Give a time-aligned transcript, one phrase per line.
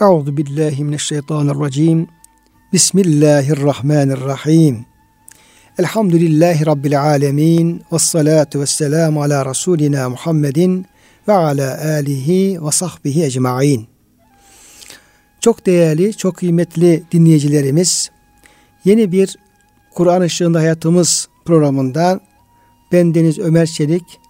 [0.00, 2.08] Euzu billahi mineşşeytanirracim.
[2.72, 4.86] Bismillahirrahmanirrahim.
[5.78, 10.86] Elhamdülillahi rabbil alamin ve salatu vesselamu ala rasulina Muhammedin
[11.28, 13.86] ve ala alihi ve sahbihi ecmaîn.
[15.40, 18.10] Çok değerli, çok kıymetli dinleyicilerimiz,
[18.84, 19.36] yeni bir
[19.94, 22.20] Kur'an ışığında hayatımız programında
[22.92, 24.20] ben Deniz Ömer Çelik,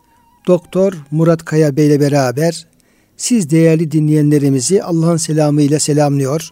[0.47, 2.67] Doktor Murat Kaya Bey ile beraber
[3.17, 6.51] siz değerli dinleyenlerimizi Allah'ın selamıyla selamlıyor.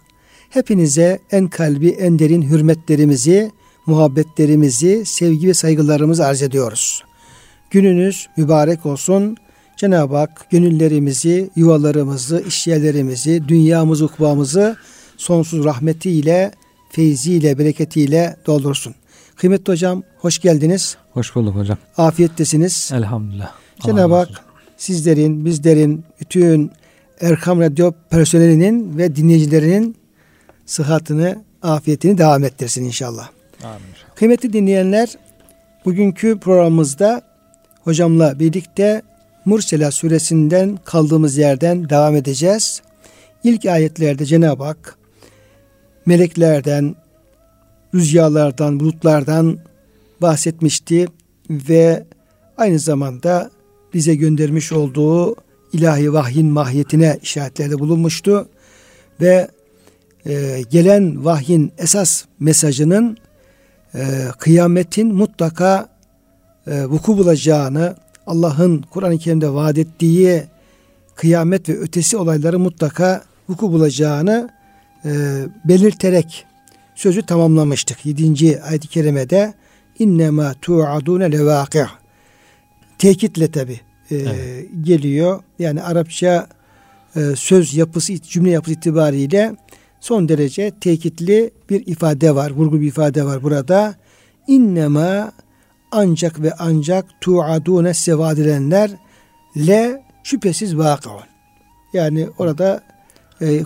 [0.51, 3.51] Hepinize en kalbi, en derin hürmetlerimizi,
[3.87, 7.05] muhabbetlerimizi, sevgi ve saygılarımızı arz ediyoruz.
[7.71, 9.37] Gününüz mübarek olsun.
[9.77, 14.77] Cenab-ı Hak gönüllerimizi, yuvalarımızı, işyerlerimizi, dünyamızı, ukbamızı
[15.17, 16.53] sonsuz rahmetiyle,
[16.91, 18.95] feyziyle, bereketiyle doldursun.
[19.37, 20.97] Kıymetli hocam hoş geldiniz.
[21.13, 21.79] Hoş bulduk hocam.
[21.97, 22.91] Afiyettesiniz.
[22.95, 23.53] Elhamdülillah.
[23.81, 24.52] Cenab-ı Hak
[24.83, 26.71] sizlerin, bizlerin, bütün
[27.21, 29.97] Erkam Radyo personelinin ve dinleyicilerinin
[30.67, 33.29] sıhhatini, afiyetini devam ettirsin inşallah.
[33.65, 33.81] Amin.
[34.15, 35.09] Kıymetli dinleyenler,
[35.85, 37.23] bugünkü programımızda
[37.85, 39.03] hocamla birlikte
[39.45, 42.83] Mursela suresinden kaldığımız yerden devam edeceğiz.
[43.45, 44.99] İlk ayetlerde Cenab-ı Hak
[46.07, 46.97] meleklerden,
[47.95, 49.59] rüzgarlardan, bulutlardan
[50.23, 51.07] bahsetmişti
[51.51, 52.05] ve
[52.57, 53.51] aynı zamanda
[53.95, 55.37] bize göndermiş olduğu
[55.73, 58.49] ilahi vahyin mahiyetine işaretlerde bulunmuştu
[59.21, 59.49] ve
[60.27, 63.17] e, gelen vahyin esas mesajının
[63.95, 65.89] e, kıyametin mutlaka
[66.67, 70.45] e, vuku bulacağını Allah'ın Kur'an-ı Kerim'de vaat ettiği
[71.15, 74.51] kıyamet ve ötesi olayları mutlaka vuku bulacağını
[75.05, 75.11] e,
[75.65, 76.47] belirterek
[76.95, 78.07] sözü tamamlamıştık.
[78.07, 78.63] 7.
[78.63, 79.55] ayet-i kerimede
[79.99, 82.02] innema tu'adune levâki'
[83.03, 84.69] tekitle tabi e, evet.
[84.83, 85.43] geliyor.
[85.59, 86.49] Yani Arapça
[87.17, 89.57] e, söz yapısı, cümle yapısı itibariyle
[90.01, 93.95] son derece tekitli bir ifade var, vurgu bir ifade var burada.
[94.49, 95.33] İnnema
[95.93, 98.91] ancak ve ancak tuadune sevad edilenler
[99.57, 101.23] le şüphesiz vakıun.
[101.93, 102.83] Yani orada
[103.41, 103.63] e,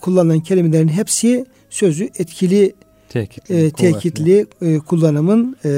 [0.00, 2.74] kullanılan kelimelerin hepsi sözü etkili
[3.08, 5.70] tekitli, e, tekitli e, kullanımın e,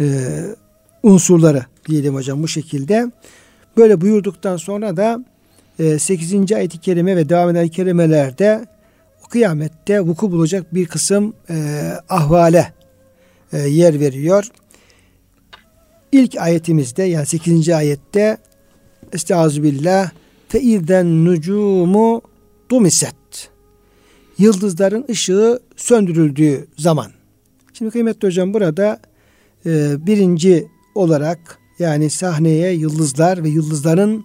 [0.00, 0.06] e,
[1.02, 3.10] unsurları diyelim hocam bu şekilde.
[3.76, 5.24] Böyle buyurduktan sonra da
[5.78, 6.52] e, 8.
[6.52, 8.66] ayet-i kerime ve devam eden kelimelerde
[9.24, 12.72] o kıyamette vuku bulacak bir kısım e, ahvale
[13.52, 14.44] e, yer veriyor.
[16.12, 17.68] İlk ayetimizde yani 8.
[17.68, 18.38] ayette
[19.12, 20.10] Estağfirullah
[20.48, 22.22] fe irden nucumu
[22.70, 23.50] dumiset
[24.38, 27.10] yıldızların ışığı söndürüldüğü zaman.
[27.72, 29.00] Şimdi kıymetli hocam burada
[29.66, 34.24] e, birinci olarak yani sahneye yıldızlar ve yıldızların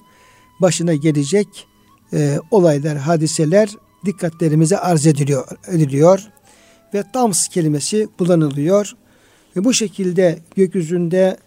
[0.62, 1.48] başına gelecek
[2.14, 3.70] e, olaylar, hadiseler
[4.06, 6.28] dikkatlerimize arz ediliyor, ediliyor
[6.94, 8.96] ve tams kelimesi kullanılıyor.
[9.56, 11.38] Ve bu şekilde gökyüzünde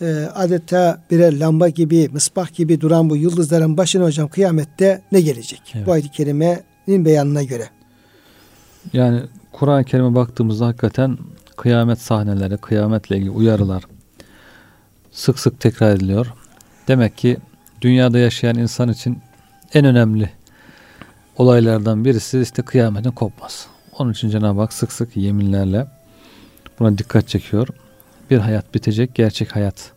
[0.00, 5.60] e, adeta birer lamba gibi, mısbah gibi duran bu yıldızların başına hocam kıyamette ne gelecek?
[5.74, 5.86] Evet.
[5.86, 7.68] Bu ayet-i kerimenin beyanına göre.
[8.92, 9.22] Yani
[9.52, 11.18] Kur'an-ı Kerim'e baktığımızda hakikaten
[11.56, 13.82] kıyamet sahneleri, kıyametle ilgili uyarılar
[15.16, 16.32] sık sık tekrar ediliyor.
[16.88, 17.36] Demek ki
[17.80, 19.18] dünyada yaşayan insan için
[19.74, 20.30] en önemli
[21.36, 23.68] olaylardan birisi işte kıyametin kopması.
[23.98, 25.86] Onun için Cenab-ı Hak sık sık yeminlerle
[26.78, 27.68] buna dikkat çekiyor.
[28.30, 29.92] Bir hayat bitecek, gerçek hayat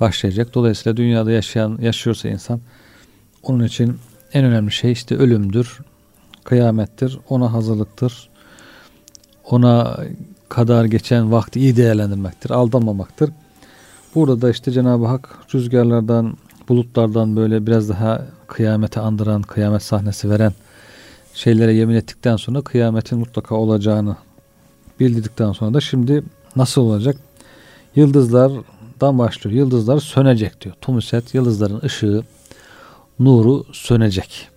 [0.00, 0.54] başlayacak.
[0.54, 2.60] Dolayısıyla dünyada yaşayan yaşıyorsa insan
[3.42, 3.98] onun için
[4.32, 5.78] en önemli şey işte ölümdür,
[6.44, 8.28] kıyamettir, ona hazırlıktır.
[9.44, 9.96] Ona
[10.48, 13.30] kadar geçen vakti iyi değerlendirmektir, aldanmamaktır.
[14.14, 16.36] Burada da işte Cenab-ı Hak rüzgarlardan,
[16.68, 20.52] bulutlardan böyle biraz daha kıyamete andıran, kıyamet sahnesi veren
[21.34, 24.16] şeylere yemin ettikten sonra kıyametin mutlaka olacağını
[25.00, 26.22] bildirdikten sonra da şimdi
[26.56, 27.16] nasıl olacak?
[27.96, 29.56] Yıldızlardan başlıyor.
[29.56, 30.74] Yıldızlar sönecek diyor.
[30.80, 32.24] Tumuset yıldızların ışığı,
[33.18, 34.48] nuru sönecek.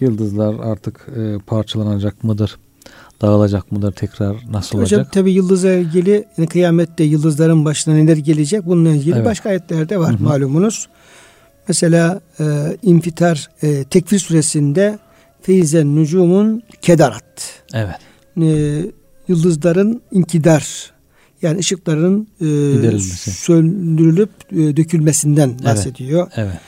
[0.00, 2.56] Yıldızlar artık e, parçalanacak mıdır?
[3.22, 5.12] Dağılacak mıdır tekrar nasıl Hocam, olacak?
[5.12, 9.26] Tabi yıldıza ilgili yani kıyamette yıldızların başına neler gelecek bununla ilgili evet.
[9.26, 10.22] başka ayetlerde var Hı-hı.
[10.22, 10.88] malumunuz.
[11.68, 12.44] Mesela e,
[12.82, 14.98] İnfitar e, Tekfir suresinde
[15.42, 17.62] Feyzen Nucumun Kedarat.
[17.74, 17.96] Evet.
[18.42, 18.82] E,
[19.28, 20.92] yıldızların inkidar
[21.42, 22.98] yani ışıkların e,
[23.30, 26.28] söndürülüp e, dökülmesinden bahsediyor.
[26.36, 26.48] Evet.
[26.50, 26.60] evet.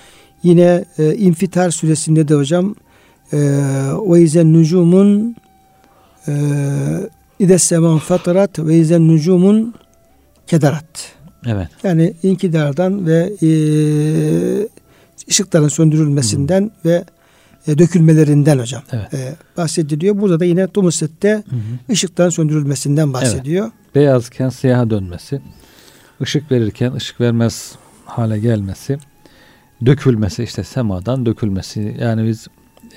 [0.42, 2.74] Yine e, İnfitar suresinde de hocam
[3.32, 3.38] e,
[4.10, 5.36] ve izen nucumun
[6.28, 7.08] ee,
[7.38, 9.74] İde seman fatarat ve izen nucumun
[10.46, 11.12] kedarat.
[11.46, 11.68] Evet.
[11.82, 13.50] Yani inkidardan ve e,
[15.28, 16.88] ışıkların söndürülmesinden Hı.
[16.88, 17.04] ve
[17.66, 19.14] e, dökülmelerinden hocam Evet.
[19.14, 20.20] e, bahsediliyor.
[20.20, 21.42] Burada da yine Tumusette
[21.90, 23.70] ışıktan söndürülmesinden bahsediyor.
[23.94, 25.40] Beyazken siyaha dönmesi,
[26.22, 27.74] ışık verirken ışık vermez
[28.04, 28.98] hale gelmesi,
[29.86, 31.96] dökülmesi işte semadan dökülmesi.
[32.00, 32.46] Yani biz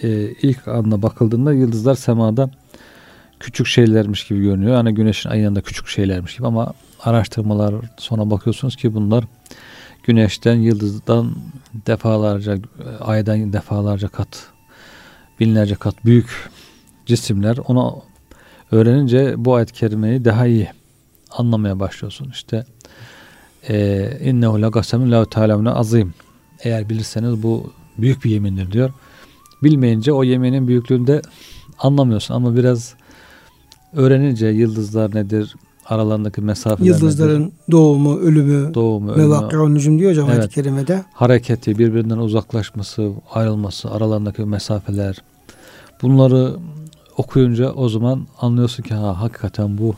[0.04, 0.10] e,
[0.42, 2.52] ilk anda bakıldığında yıldızlar semada
[3.42, 4.76] küçük şeylermiş gibi görünüyor.
[4.76, 9.24] Hani güneşin ayın yanında küçük şeylermiş gibi ama araştırmalar sonra bakıyorsunuz ki bunlar
[10.04, 11.36] güneşten, yıldızdan
[11.88, 12.58] defalarca,
[13.00, 14.48] aydan defalarca kat,
[15.40, 16.50] binlerce kat büyük
[17.06, 17.58] cisimler.
[17.68, 18.04] Onu
[18.72, 20.70] öğrenince bu ayet-i kerimeyi daha iyi
[21.32, 22.30] anlamaya başlıyorsun.
[22.32, 22.66] İşte
[23.70, 26.14] e, innehu lagasemun la ta'lemune azim.
[26.64, 28.94] Eğer bilirseniz bu büyük bir yemindir diyor.
[29.64, 31.22] Bilmeyince o yeminin büyüklüğünü de
[31.80, 32.96] anlamıyorsun ama biraz
[33.94, 35.56] öğrenince yıldızlar nedir,
[35.86, 40.40] aralarındaki mesafeler Yıldızların nedir, doğumu, ölümü, doğumu, ve ölümü, vakı'un nücum diyor hocam Evet.
[40.40, 41.06] ayet-i kerimede.
[41.14, 45.16] hareketi, birbirinden uzaklaşması, ayrılması, aralarındaki mesafeler.
[46.02, 46.56] Bunları
[47.18, 49.96] okuyunca o zaman anlıyorsun ki ha hakikaten bu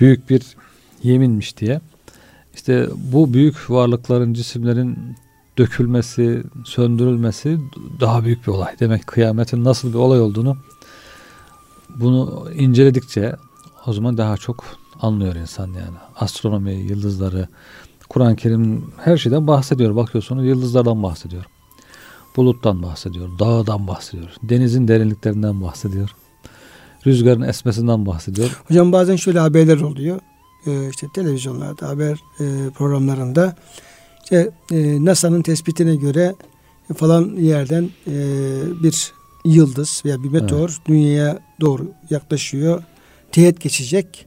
[0.00, 0.42] büyük bir
[1.02, 1.80] yeminmiş diye.
[2.54, 4.98] İşte bu büyük varlıkların, cisimlerin
[5.58, 7.58] dökülmesi, söndürülmesi
[8.00, 8.74] daha büyük bir olay.
[8.80, 10.56] Demek kıyametin nasıl bir olay olduğunu
[11.96, 13.36] bunu inceledikçe
[13.86, 14.64] o zaman daha çok
[15.00, 15.96] anlıyor insan yani.
[16.16, 17.48] Astronomi, yıldızları,
[18.08, 19.96] Kur'an-ı Kerim her şeyden bahsediyor.
[19.96, 21.44] Bakıyorsunuz yıldızlardan bahsediyor.
[22.36, 23.28] Buluttan bahsediyor.
[23.38, 24.30] Dağdan bahsediyor.
[24.42, 26.10] Denizin derinliklerinden bahsediyor.
[27.06, 28.62] Rüzgarın esmesinden bahsediyor.
[28.68, 30.20] Hocam bazen şöyle haberler oluyor.
[30.66, 33.56] Ee, işte televizyonlarda, haber e, programlarında
[34.22, 36.34] işte e, NASA'nın tespitine göre
[36.96, 38.12] falan yerden e,
[38.82, 39.12] bir
[39.44, 42.82] yıldız veya bir meteor dünyaya doğru yaklaşıyor.
[43.32, 44.26] Teğet geçecek.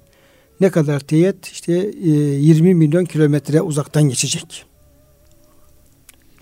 [0.60, 1.48] Ne kadar teğet?
[1.48, 1.74] İşte
[2.04, 4.66] e, 20 milyon kilometre uzaktan geçecek.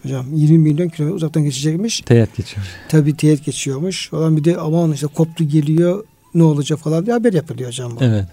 [0.04, 2.02] Hocam 20 milyon kilometre uzaktan geçecekmiş.
[2.02, 2.66] Teğet geçiyor.
[2.90, 4.10] Tabii teğet geçiyormuş.
[4.10, 6.04] Falan bir de aman işte koptu geliyor
[6.34, 7.92] ne olacak falan diye haber yapılıyor hocam.
[7.96, 8.04] bu.
[8.04, 8.26] Evet.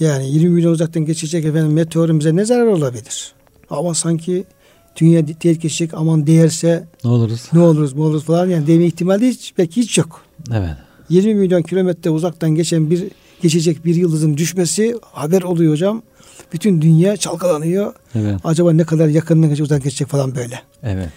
[0.00, 3.32] Yani 20 milyon uzaktan geçecek efendim meteorun bize ne zarar olabilir?
[3.70, 4.44] Ama sanki
[4.96, 7.42] dünya teğet geçecek aman değerse Ne oluruz?
[7.52, 10.22] ne oluruz ne oluruz falan yani deme ihtimali hiç belki hiç yok.
[10.52, 10.74] Evet.
[11.08, 13.04] 20 milyon kilometre uzaktan geçen bir
[13.42, 16.02] geçecek bir yıldızın düşmesi haber oluyor hocam.
[16.52, 17.92] Bütün dünya çalkalanıyor.
[18.14, 18.40] Evet.
[18.44, 20.60] Acaba ne kadar yakından geçecek uzaktan geçecek falan böyle.
[20.82, 21.08] Evet.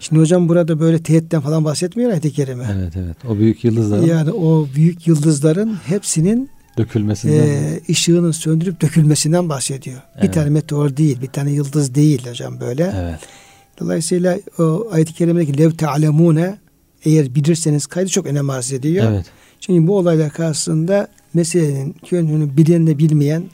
[0.00, 2.66] Şimdi hocam burada böyle teğetten falan bahsetmiyor ayet-i kerime.
[2.78, 2.92] Evet.
[2.96, 3.16] Evet.
[3.28, 10.00] O büyük yıldızların Yani o büyük yıldızların hepsinin dökülmesinden e, ışığının söndürüp dökülmesinden bahsediyor.
[10.16, 10.34] Bir Evet.
[10.34, 12.94] tane meteor değil, bir tane yıldız değil hocam böyle.
[12.96, 13.20] Evet.
[13.80, 16.58] Dolayısıyla o ayet-i kerimedeki lev te'alemune
[17.04, 19.04] eğer bilirseniz kaydı çok önem arz ediyor.
[19.10, 19.26] Evet.
[19.60, 23.44] Çünkü bu olaylar karşısında meselenin yönünü bilenle bilmeyen,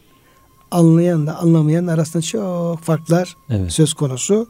[0.70, 3.72] anlayan da anlamayan arasında çok farklar Evet.
[3.72, 4.48] söz konusu.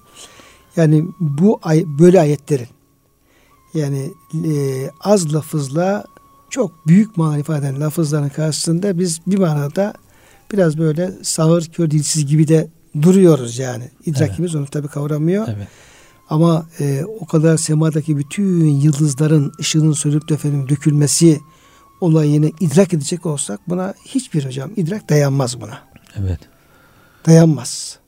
[0.76, 2.68] Yani bu ay, böyle ayetlerin
[3.74, 4.52] yani e,
[5.00, 6.04] az lafızla
[6.52, 9.94] çok büyük mana ifade eden lafızların karşısında biz bir manada
[10.52, 12.68] biraz böyle sağır kör dilsiz gibi de
[13.02, 13.90] duruyoruz yani.
[14.06, 15.48] İdrakimiz onu tabi kavramıyor.
[15.48, 15.68] Evet.
[16.28, 21.40] Ama e, o kadar semadaki bütün yıldızların ışığının sönüp de efendim dökülmesi
[22.00, 25.78] olayını idrak edecek olsak buna hiçbir hocam idrak dayanmaz buna.
[26.20, 26.40] Evet.
[27.26, 27.98] Dayanmaz.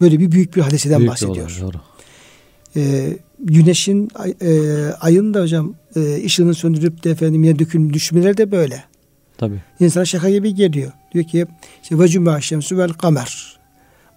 [0.00, 1.60] Böyle bir büyük bir hadiseden Büyük bahsediyor.
[1.60, 1.80] olay, Doğru.
[2.76, 3.12] e,
[3.42, 4.08] güneşin
[4.42, 4.50] e,
[5.00, 8.84] ayın da hocam e, ışığını söndürüp de efendim yine dökülüp düşmeleri de böyle.
[9.38, 9.62] Tabii.
[9.80, 10.92] İnsana şaka gibi geliyor.
[11.14, 11.46] Diyor ki
[11.82, 13.58] işte ve cümme şemsü vel kamer.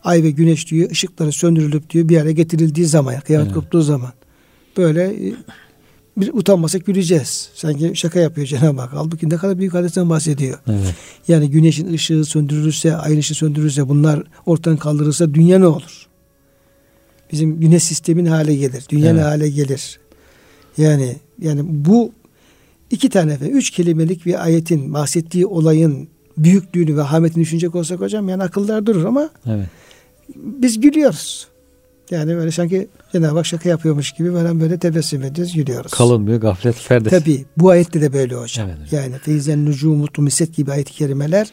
[0.04, 3.56] Ay ve güneş diyor ışıkları söndürülüp diyor bir araya getirildiği zaman kıyamet Evet.
[3.56, 4.12] koptuğu zaman
[4.78, 5.34] böyle e,
[6.18, 7.50] bir utanmasak güleceğiz.
[7.56, 8.90] Sanki şaka yapıyor Cenab-ı Hak.
[8.94, 10.60] Halbuki ne kadar büyük hadisten bahsediyor.
[10.68, 10.96] Evet.
[11.28, 16.08] Yani güneşin ışığı söndürülürse, ayın ışığı söndürülürse bunlar ortadan kaldırılırsa dünya ne olur?
[17.36, 18.86] Bizim güneş sistemin hale gelir.
[18.90, 19.24] Dünya ne Evet.
[19.24, 20.00] hale gelir?
[20.78, 22.12] Yani yani bu
[22.92, 28.30] iki tane efendim, üç kelimelik bir ayetin bahsettiği olayın büyüklüğünü ve hametini düşünecek olsak hocam
[28.30, 29.68] yani akıllar durur ama Evet.
[30.36, 31.48] biz gülüyoruz.
[32.12, 35.92] Yani böyle sanki Cenab-ı Hak şaka yapıyormuş gibi falan böyle tebessüm ediyoruz, gülüyoruz.
[35.92, 37.20] Kalın bir gaflet perdesi.
[37.20, 38.70] Tabi bu ayette de böyle hocam.
[38.70, 39.04] Evet, hocam.
[39.04, 41.48] Yani feyzen nucumu tumiset gibi ayet-i kerimeler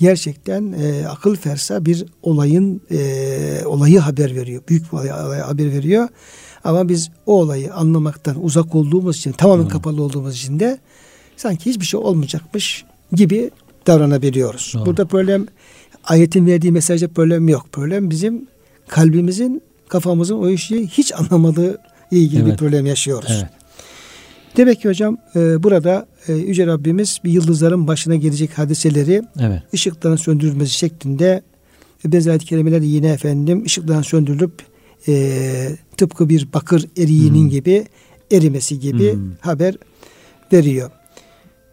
[0.00, 4.62] gerçekten e, akıl fersa bir olayın e, olayı haber veriyor.
[4.68, 6.08] Büyük bir olayı, haber veriyor.
[6.64, 9.68] Ama biz o olayı anlamaktan uzak olduğumuz için, tamamen Hı.
[9.68, 10.78] kapalı olduğumuz için de
[11.36, 13.50] sanki hiçbir şey olmayacakmış gibi
[13.86, 14.72] davranabiliyoruz.
[14.74, 14.86] Doğru.
[14.86, 15.46] Burada problem
[16.04, 17.66] ayetin verdiği mesajda problem yok.
[17.72, 18.46] Problem bizim
[18.88, 21.78] kalbimizin, kafamızın o işi hiç anlamadığı
[22.10, 22.58] ilgili bir Evet.
[22.58, 23.30] problem yaşıyoruz.
[23.32, 23.57] Evet.
[24.58, 29.62] Demek ki hocam e, burada e, Yüce Rabbimiz bir yıldızların başına gelecek hadiseleri Evet.
[29.74, 31.42] ışıkların söndürülmesi şeklinde
[32.04, 34.52] e, benzer ayet-i kerimeler de yine efendim ışıkların söndürülüp
[35.08, 37.48] e, tıpkı bir bakır eriğinin Hmm.
[37.48, 37.86] gibi
[38.32, 39.32] erimesi gibi hmm.
[39.40, 39.74] haber
[40.52, 40.90] veriyor.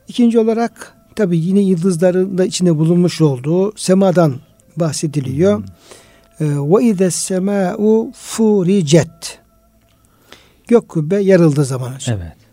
[0.08, 4.36] İkinci olarak tabi yine yıldızların da içinde bulunmuş olduğu semadan
[4.78, 5.64] bahsediliyor.
[6.42, 9.40] Ve ize sema'u furicet.
[10.68, 11.94] Gök kubbe yarıldığı zaman.
[12.08, 12.45] Evet.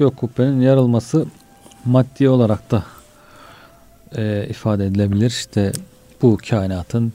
[0.00, 1.26] Gök kubbenin yarılması
[1.84, 2.84] maddi olarak da
[4.16, 5.26] e, ifade edilebilir.
[5.26, 5.72] İşte
[6.22, 7.12] bu kainatın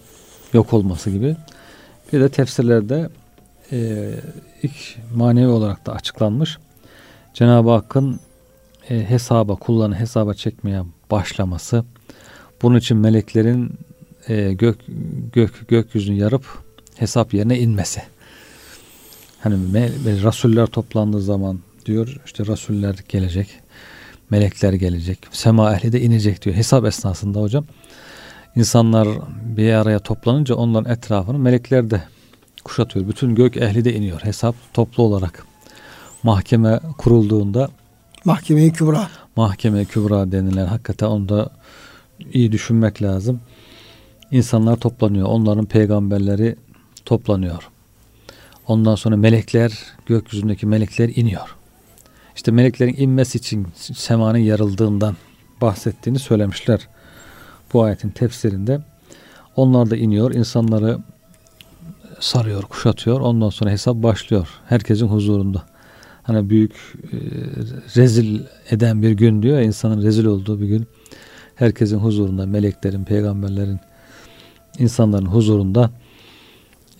[0.54, 1.36] yok olması gibi.
[2.13, 3.10] Bir de tefsirlerde
[3.72, 4.10] e,
[4.63, 6.58] ilk manevi olarak da açıklanmış.
[7.34, 8.20] Cenab-ı Hakk'ın
[8.89, 11.86] e, hesaba, kullarını hesaba çekmeye başlaması,
[12.62, 13.74] bunun için meleklerin
[14.27, 14.77] e, gök
[15.34, 16.46] gök gökyüzünü yarıp
[16.96, 18.01] hesap yerine inmesi.
[19.39, 19.89] Hani me,
[20.24, 23.48] rasuller toplandığı zaman diyor işte rasuller gelecek,
[24.30, 26.56] melekler gelecek, sema ehli de inecek diyor.
[26.56, 27.65] Hesap esnasında hocam
[28.56, 29.08] insanlar
[29.44, 32.04] bir araya toplanınca onların etrafını melekler de
[32.63, 33.08] kuşatıyor.
[33.08, 34.22] Bütün gök ehli de iniyor.
[34.22, 35.46] Hesap toplu olarak
[36.24, 37.70] mahkeme kurulduğunda
[38.25, 39.10] Mahkeme-i Kübra.
[39.36, 41.50] Mahkeme-i Kübra denilen hakikaten onu da
[42.34, 43.42] iyi düşünmek lazım.
[44.32, 45.27] İnsanlar toplanıyor.
[45.27, 46.56] Onların peygamberleri
[47.06, 47.70] toplanıyor.
[48.68, 51.56] Ondan sonra melekler, gökyüzündeki melekler iniyor.
[52.36, 55.15] İşte meleklerin inmesi için semanın yarıldığından
[55.62, 56.88] bahsettiğini söylemişler.
[57.74, 58.82] Bu ayetin tefsirinde.
[59.56, 60.34] Onlar da iniyor.
[60.34, 61.00] insanları
[62.20, 63.20] sarıyor, kuşatıyor.
[63.20, 64.48] Ondan sonra hesap başlıyor.
[64.70, 65.63] Herkesin huzurunda.
[66.24, 66.74] Hani büyük
[67.12, 67.18] e,
[67.96, 70.88] rezil eden bir gün diyor insanın rezil olduğu bir gün.
[71.56, 73.80] Herkesin huzurunda, meleklerin, peygamberlerin,
[74.80, 75.92] insanların huzurunda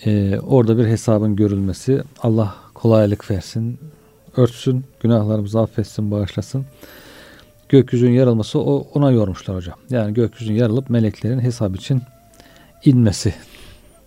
[0.06, 2.04] e, orada bir hesabın görülmesi.
[2.24, 3.80] Allah kolaylık versin,
[4.38, 6.66] örtsün, günahlarımızı affetsin, bağışlasın.
[7.70, 9.76] Gökyüzünün yarılması o, ona yormuşlar hocam.
[9.90, 12.02] Yani gökyüzünün yarılıp meleklerin hesap için
[12.86, 13.34] inmesi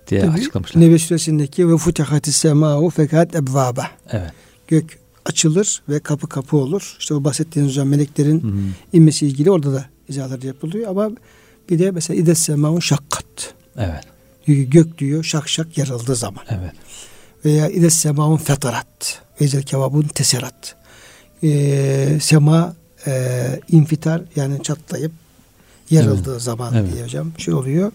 [0.09, 0.81] diye Tabii, açıklamışlar.
[0.81, 3.87] Nebe suresindeki ve futihati sema'u fekat ebvaba.
[4.11, 4.33] Evet.
[4.69, 6.97] Gök açılır ve kapı kapı olur.
[6.99, 8.61] İşte o bahsettiğiniz hocam meleklerin hı hı.
[8.93, 11.11] inmesi ilgili orada da izahlar yapılıyor ama
[11.71, 13.55] bir de mesela ides sema'un şakkat.
[13.77, 14.05] Evet.
[14.47, 16.45] Gök diyor şak şak yarıldığı zaman.
[16.49, 16.73] Evet.
[17.45, 19.23] Veya ides sema'un fetarat.
[19.41, 20.77] Vezel kebabun teserat.
[21.43, 22.77] Ee, sema
[23.07, 25.13] e, infitar yani çatlayıp
[25.91, 26.43] yarıldığı evet.
[26.43, 26.93] zaman evet.
[26.93, 27.93] diye hocam şey oluyor.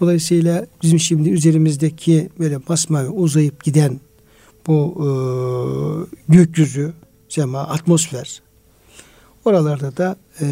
[0.00, 4.00] Dolayısıyla bizim şimdi üzerimizdeki böyle masmavi uzayıp giden
[4.66, 5.08] bu e,
[6.28, 6.92] gökyüzü,
[7.28, 8.42] sema, atmosfer
[9.46, 10.46] oralarda da e,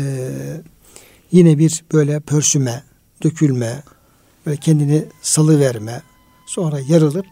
[1.33, 2.83] yine bir böyle pörsüme,
[3.23, 3.83] dökülme,
[4.47, 6.03] böyle kendini salı verme,
[6.47, 7.27] sonra yarılıp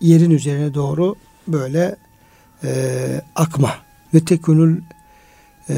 [0.00, 1.14] yerin üzerine doğru
[1.48, 1.96] böyle
[2.64, 3.74] e, akma
[4.14, 4.76] ve tekunul
[5.68, 5.74] e,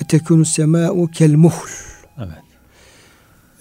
[0.00, 1.68] ve tekunul sema'u kel muhl.
[2.18, 2.28] Evet.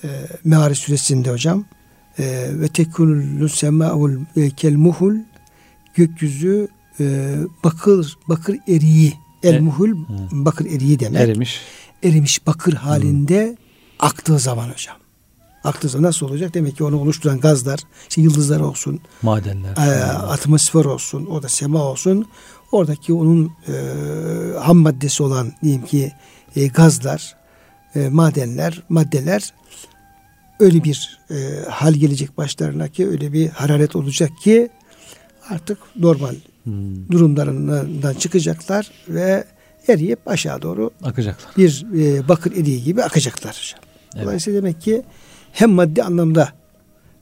[0.03, 0.07] E,
[0.43, 1.65] Meari suresinde hocam
[2.19, 4.11] e, ve tekunul sema'u
[4.57, 5.15] kel muhl
[5.93, 6.67] gökyüzü
[6.99, 9.95] e, bakır bakır eriği el e, muhul e,
[10.31, 11.21] bakır eriği demek.
[11.21, 11.61] Erimiş.
[12.03, 13.55] Erimiş bakır halinde hı.
[13.99, 15.04] aktığı zaman hocam.
[15.65, 16.53] Aktığı zaman nasıl olacak?
[16.53, 17.79] Demek ki onu oluşturan gazlar,
[18.09, 22.27] işte yıldızlar olsun, madenler, e, atmosfer olsun, o da sema olsun.
[22.71, 23.73] Oradaki onun e,
[24.59, 26.11] ham maddesi olan diyeyim ki
[26.55, 27.35] e, gazlar,
[27.95, 29.53] e, madenler, maddeler
[30.59, 34.69] öyle bir e, hal gelecek başlarına ki öyle bir hararet olacak ki
[35.49, 37.11] artık normal hmm.
[37.11, 39.45] durumlarından çıkacaklar ve
[39.87, 41.51] eriyip aşağı doğru akacaklar.
[41.57, 43.75] Bir e, bakır eriği gibi akacaklar.
[44.15, 44.25] Evet.
[44.25, 45.03] Dolayısıyla demek ki
[45.55, 46.49] hem maddi anlamda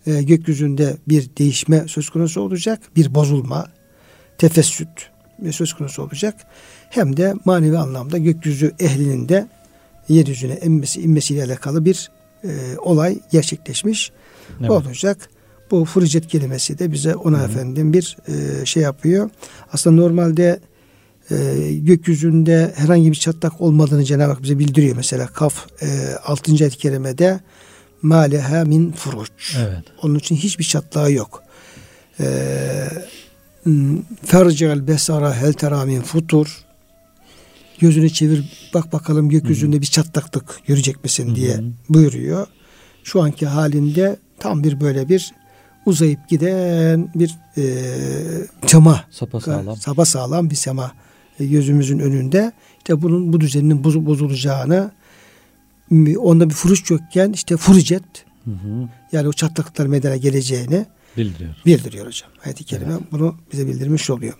[0.08, 3.68] e, gökyüzünde bir değişme söz konusu olacak, bir bozulma,
[4.38, 5.10] tefessüt
[5.52, 6.36] söz konusu olacak.
[6.90, 9.48] Hem de manevi anlamda gökyüzü ehlinin de
[10.10, 12.12] yeryüzüne inmesi, inmesiyle alakalı bir
[12.44, 14.12] e, olay gerçekleşmiş
[14.60, 14.70] evet.
[14.70, 15.30] olacak.
[15.72, 17.44] Bu furicet kelimesi de bize ona Hı.
[17.44, 19.30] efendim bir e, şey yapıyor.
[19.74, 20.60] Aslında normalde
[21.32, 21.36] e,
[21.74, 24.96] gökyüzünde herhangi bir çatlak olmadığını Cenab-ı Hak bize bildiriyor.
[24.96, 26.52] Mesela Kaf e, 6.
[26.52, 27.40] ayet-i kerimede
[28.03, 29.55] maleha min furuç.
[29.57, 29.83] Evet.
[30.01, 31.43] Onun için hiçbir çatlağı yok.
[34.25, 36.63] Fercel besara hel tera min futur.
[37.79, 42.48] Gözünü çevir bak bakalım gökyüzünde bir çatlaklık görecek misin diye buyuruyor.
[43.03, 45.33] Şu anki halinde tam bir böyle bir
[45.86, 47.63] uzayıp giden bir e,
[48.67, 49.03] sema.
[49.12, 49.77] Sapa sağlam.
[49.77, 50.91] Sapa sağlam bir sema
[51.39, 52.51] e, gözümüzün önünde.
[52.77, 54.91] İşte bunun bu düzenin bozulacağını
[56.20, 58.04] onda bir furuş yokken işte furucet
[58.46, 58.90] hı hı.
[59.12, 60.86] yani o çatlaklar meydana geleceğini
[61.18, 61.56] bildiriyor.
[61.66, 62.30] Bildiriyor hocam.
[62.46, 63.12] Ayet-i kerime evet.
[63.12, 64.34] bunu bize bildirmiş oluyor.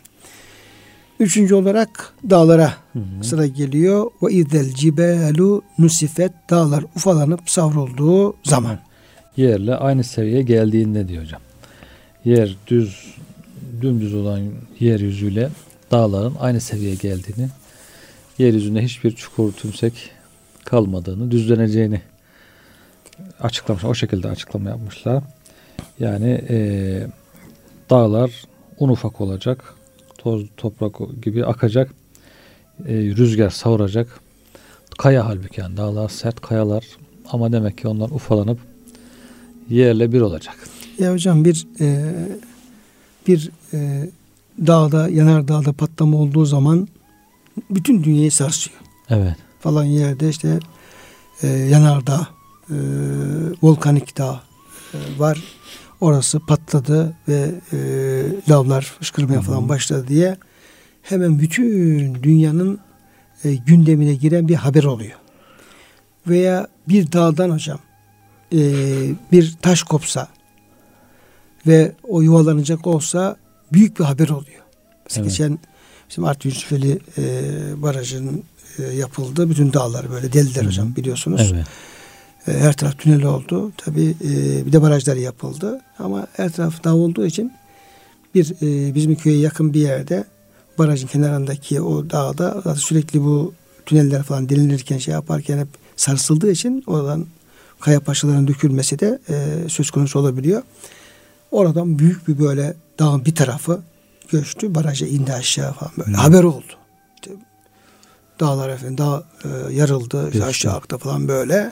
[1.20, 3.24] Üçüncü olarak dağlara hı hı.
[3.24, 4.12] sıra geliyor.
[4.22, 8.80] Ve izel cibalu nusifet dağlar ufalanıp savrulduğu zaman
[9.38, 11.42] yerle aynı seviyeye geldiğinde diyor hocam.
[12.26, 13.16] Yer düz
[13.82, 14.42] dümdüz olan
[14.80, 15.50] yeryüzüyle
[15.92, 17.50] dağların aynı seviyeye geldiğini,
[18.38, 19.94] yeryüzünde hiçbir çukur tümsek
[20.66, 22.02] kalmadığını, düzleneceğini
[23.40, 23.90] açıklamışlar.
[23.90, 25.24] O şekilde açıklama yapmışlar.
[26.00, 26.58] Yani e,
[27.90, 28.32] dağlar
[28.80, 29.74] un ufak olacak,
[30.18, 31.92] toz toprak gibi akacak,
[32.88, 34.20] e, rüzgar savuracak.
[34.98, 36.86] Kaya halbuki yani dağlar sert kayalar
[37.30, 38.60] ama demek ki onlar ufalanıp
[39.70, 40.56] yerle bir olacak.
[41.00, 42.14] Ya hocam bir e,
[43.28, 44.10] bir e,
[44.68, 46.88] dağda yanar dağda patlama olduğu zaman
[47.70, 48.78] bütün dünyayı sarsıyor.
[49.10, 49.36] Evet.
[49.64, 50.60] Falan yerde işte
[51.42, 52.28] e, yanardağ,
[52.70, 52.76] e,
[53.62, 54.44] volkanik dağ
[54.94, 55.44] e, var.
[56.02, 57.78] Orası patladı ve e,
[58.50, 59.46] lavlar fışkırmaya Hı-hı.
[59.46, 60.38] falan başladı diye
[61.02, 62.80] hemen bütün dünyanın
[63.44, 65.18] e, gündemine giren bir haber oluyor.
[66.28, 67.80] Veya bir dağdan hocam
[68.54, 68.60] e,
[69.32, 70.28] bir taş kopsa
[71.68, 73.38] ve o yuvalanacak olsa
[73.74, 74.62] büyük bir haber oluyor.
[75.06, 75.32] Mesela evet.
[75.32, 75.60] geçen
[76.10, 77.22] bizim Art Yusufeli e,
[77.82, 78.44] barajının
[78.80, 79.50] e, yapıldı.
[79.50, 81.52] Bütün dağlar böyle deldiler hocam biliyorsunuz.
[81.54, 81.68] Evet.
[82.48, 83.72] E, her taraf tünel oldu.
[83.78, 85.82] Tabi e, bir de barajlar yapıldı.
[86.00, 87.54] Ama her taraf dağ olduğu için
[88.36, 90.24] bir e, bizim köye yakın bir yerde
[90.78, 93.54] barajın kenarındaki o dağda sürekli bu
[93.86, 97.26] tüneller falan delinirken şey yaparken hep sarsıldığı için oradan
[97.80, 100.62] kaya parçalarının dökülmesi de e, söz konusu olabiliyor.
[101.52, 103.82] Oradan büyük bir böyle dağın bir tarafı
[104.30, 104.76] göçtü.
[104.76, 106.18] Baraja indi aşağı falan böyle.
[106.18, 106.74] Haber oldu.
[107.16, 107.32] İşte
[108.44, 110.30] dağlar efendim dağ e, yarıldı.
[110.30, 111.72] Işte aşağı aktı falan böyle.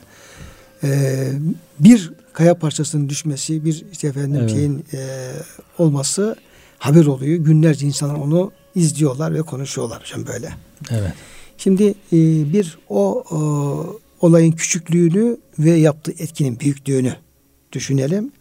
[0.83, 1.31] E,
[1.79, 4.51] bir kaya parçasının düşmesi, bir işte efendim evet.
[4.51, 5.31] şeyin e,
[5.77, 6.35] olması
[6.77, 7.37] haber oluyor.
[7.37, 10.53] Günlerce insanlar onu izliyorlar ve konuşuyorlar hocam böyle.
[10.91, 11.13] Evet.
[11.57, 12.17] Şimdi e,
[12.53, 17.15] bir o, o olayın küçüklüğünü ve yaptığı etkinin büyüklüğünü
[17.71, 18.31] düşünelim.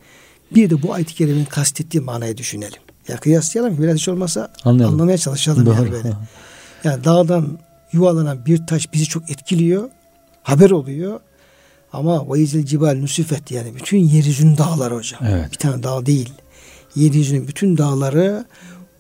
[0.55, 2.81] Bir de bu ayet-i kerimenin kastettiği manayı düşünelim.
[3.09, 4.95] Ya kıyaslayalım biraz hiç olmasa Anlayalım.
[4.95, 5.75] anlamaya çalışalım Doğru.
[5.75, 6.13] yani böyle.
[6.85, 7.59] Yani dağdan
[7.93, 9.91] yuvalanan bir taş bizi çok etkiliyor.
[10.43, 11.21] Haber oluyor.
[11.93, 15.21] Ama vayizil cibal nusifet yani bütün yeryüzünün dağları hocam.
[15.29, 15.53] Evet.
[15.53, 16.33] Bir tane dağ değil.
[16.97, 18.45] Yeryüzünün bütün dağları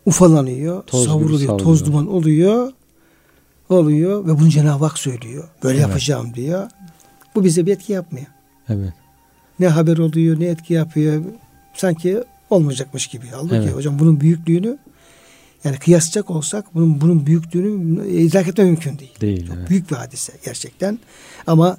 [0.07, 2.73] ufalanıyor, toz savruluyor, toz duman oluyor.
[3.69, 5.49] Oluyor ve bunu Cenab-ı Hak söylüyor.
[5.63, 5.89] Böyle evet.
[5.89, 6.69] yapacağım diyor.
[7.35, 8.27] Bu bize bir etki yapmıyor.
[8.69, 8.93] Evet.
[9.59, 11.25] Ne haber oluyor, ne etki yapıyor.
[11.75, 13.27] Sanki olmayacakmış gibi.
[13.35, 13.75] Halbuki evet.
[13.75, 14.79] hocam bunun büyüklüğünü
[15.65, 19.21] yani kıyaslayacak olsak bunun bunun büyüklüğünü idrak etme mümkün değil.
[19.21, 19.47] Değil.
[19.47, 19.71] Çok evet.
[19.71, 20.99] büyük bir hadise gerçekten.
[21.47, 21.77] Ama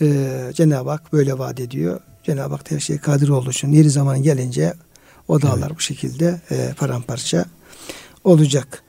[0.00, 2.00] e, Cenab-ı Hak böyle vaat ediyor.
[2.22, 4.74] Cenab-ı Hak her şeye kadir olduğu için yeri zaman gelince
[5.28, 5.76] o dağlar evet.
[5.76, 7.44] bu şekilde e, paramparça
[8.24, 8.82] olacak.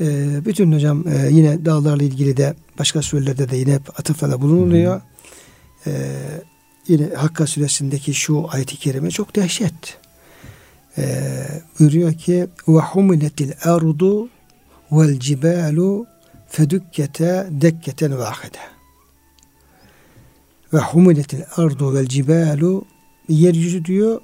[0.00, 0.04] E,
[0.44, 5.00] bütün hocam e, yine dağlarla ilgili de başka surelerde de yine hep atıflarda bulunuluyor.
[5.86, 5.92] E,
[6.88, 9.98] yine Hakka suresindeki şu ayet-i kerime çok dehşet.
[10.98, 11.04] E,
[11.78, 14.28] buyuruyor ki ve humiletil ardu
[14.92, 16.06] vel cibalu
[16.48, 18.58] fedukkete dekketen vahide.
[20.72, 22.84] Ve humiletil ardu vel cibalu
[23.28, 24.20] yeryüzü diyor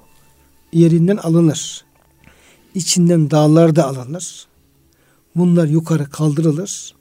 [0.73, 1.85] yerinden alınır.
[2.75, 4.47] İçinden dağlar da alınır.
[5.35, 6.95] Bunlar yukarı kaldırılır.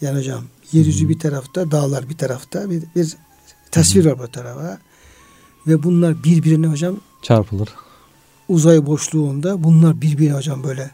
[0.00, 3.16] Yani hocam yeryüzü bir tarafta, dağlar bir tarafta bir, bir
[3.70, 4.78] tasvir var bu tarafa.
[5.66, 7.68] Ve bunlar birbirine hocam çarpılır.
[8.52, 10.90] Uzay boşluğunda bunlar birbirine hocam böyle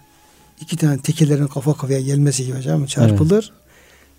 [0.60, 3.52] iki tane tekelerin kafa kafaya gelmesi gibi hocam çarpılır.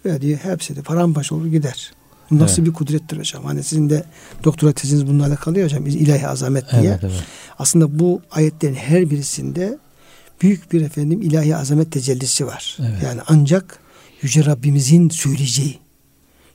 [0.05, 0.15] Evet.
[0.15, 1.91] Ve diyor hepsi de paramparça olur gider.
[2.31, 2.69] Bu nasıl evet.
[2.69, 3.43] bir kudrettir hocam?
[3.43, 4.03] Hani sizin de
[4.43, 5.85] doktora teziniz bununla alakalı hocam.
[5.85, 6.81] Biz ilahi azamet diye.
[6.81, 7.23] Evet, evet.
[7.59, 9.77] Aslında bu ayetlerin her birisinde
[10.41, 12.77] büyük bir efendim ilahi azamet tecellisi var.
[12.79, 13.03] Evet.
[13.03, 13.79] Yani ancak
[14.21, 15.79] Yüce Rabbimizin söyleyeceği.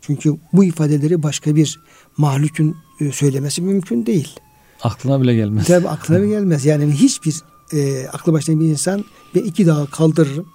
[0.01, 1.81] Çünkü bu ifadeleri başka bir
[2.17, 4.37] mahlukun e, söylemesi mümkün değil.
[4.85, 5.67] Aklına bile gelmez.
[5.67, 6.65] Tabi aklına bile gelmez.
[6.65, 7.43] Yani hiçbir
[7.73, 10.47] e, aklı başında bir insan ve iki dağı kaldırırım.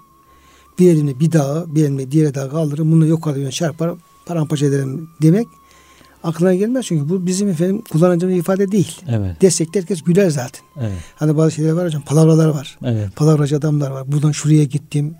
[0.80, 2.92] Bir elini bir dağı, bir elini diğer dağı kaldırırım.
[2.92, 5.48] Bunu yok alıyorum, çarparım, paramparça ederim demek
[6.24, 9.02] aklına gelmez çünkü bu bizim efendim kullanacağımız ifade değil.
[9.08, 9.42] Evet.
[9.42, 10.62] Desek de herkes güler zaten.
[10.80, 10.92] Evet.
[11.16, 12.78] Hani bazı şeyler var hocam palavralar var.
[12.84, 13.16] Evet.
[13.16, 14.12] Palavracı adamlar var.
[14.12, 15.16] Buradan şuraya gittim.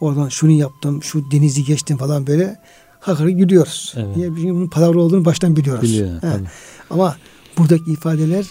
[0.00, 1.02] Oradan şunu yaptım.
[1.02, 2.56] Şu denizi geçtim falan böyle.
[3.00, 3.94] Hakikaten gülüyoruz.
[3.96, 4.16] Evet.
[4.16, 4.28] Niye?
[4.28, 5.82] Çünkü bunun palavra olduğunu baştan biliyoruz.
[5.82, 6.10] Biliyor,
[6.90, 7.16] Ama
[7.58, 8.46] buradaki ifadeler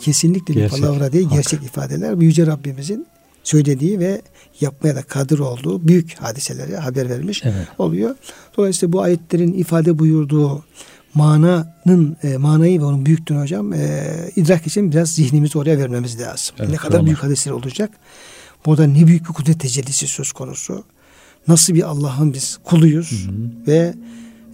[0.00, 0.78] kesinlikle gerçek.
[0.78, 1.24] bir palavra değil.
[1.24, 1.34] Hak.
[1.34, 2.20] Gerçek ifadeler.
[2.20, 3.06] Bu Yüce Rabbimizin
[3.44, 4.22] söylediği ve
[4.60, 7.68] yapmaya da kadir olduğu büyük hadiselere haber vermiş evet.
[7.78, 8.16] oluyor.
[8.56, 10.64] Dolayısıyla bu ayetlerin ifade buyurduğu
[11.14, 16.56] mananın e, manayı ve onun büyüklüğünü hocam e, idrak için biraz zihnimizi oraya vermemiz lazım.
[16.58, 17.06] Evet, ne kadar tamam.
[17.06, 17.90] büyük hadisler olacak.
[18.66, 20.84] Burada ne büyük bir kudret tecellisi söz konusu.
[21.48, 23.66] Nasıl bir Allah'ın biz kuluyuz hı hı.
[23.66, 23.94] ve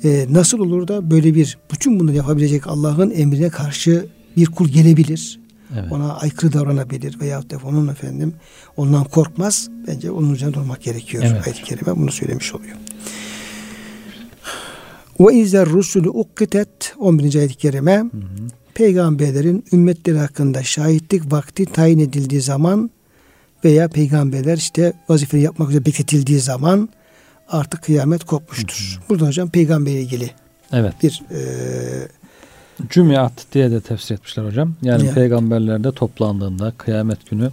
[0.05, 4.07] e, nasıl olur da böyle bir bütün bunları yapabilecek Allah'ın emrine karşı
[4.37, 5.41] bir kul gelebilir.
[5.75, 5.93] Evet.
[5.93, 8.35] Ona aykırı davranabilir veya da onun efendim
[8.77, 9.69] ondan korkmaz.
[9.87, 11.25] Bence onun üzerine durmak gerekiyor.
[11.27, 11.47] Evet.
[11.47, 12.77] Ayet-i Kerime bunu söylemiş oluyor.
[15.21, 17.35] Ve izler rusulü ukkitet 11.
[17.35, 18.49] ayet-i kerime hı hı.
[18.75, 22.91] peygamberlerin ümmetleri hakkında şahitlik vakti tayin edildiği zaman
[23.65, 26.89] veya peygamberler işte vazifeyi yapmak üzere bekletildiği zaman
[27.49, 28.99] artık kıyamet kopmuştur.
[28.99, 29.09] Hı hı.
[29.09, 30.31] Burada hocam peygamberle ilgili
[30.73, 30.95] evet.
[31.03, 31.41] bir e,
[32.89, 34.75] Cümiat diye de tefsir etmişler hocam.
[34.83, 35.15] Yani ya.
[35.15, 37.51] peygamberler de toplandığında kıyamet günü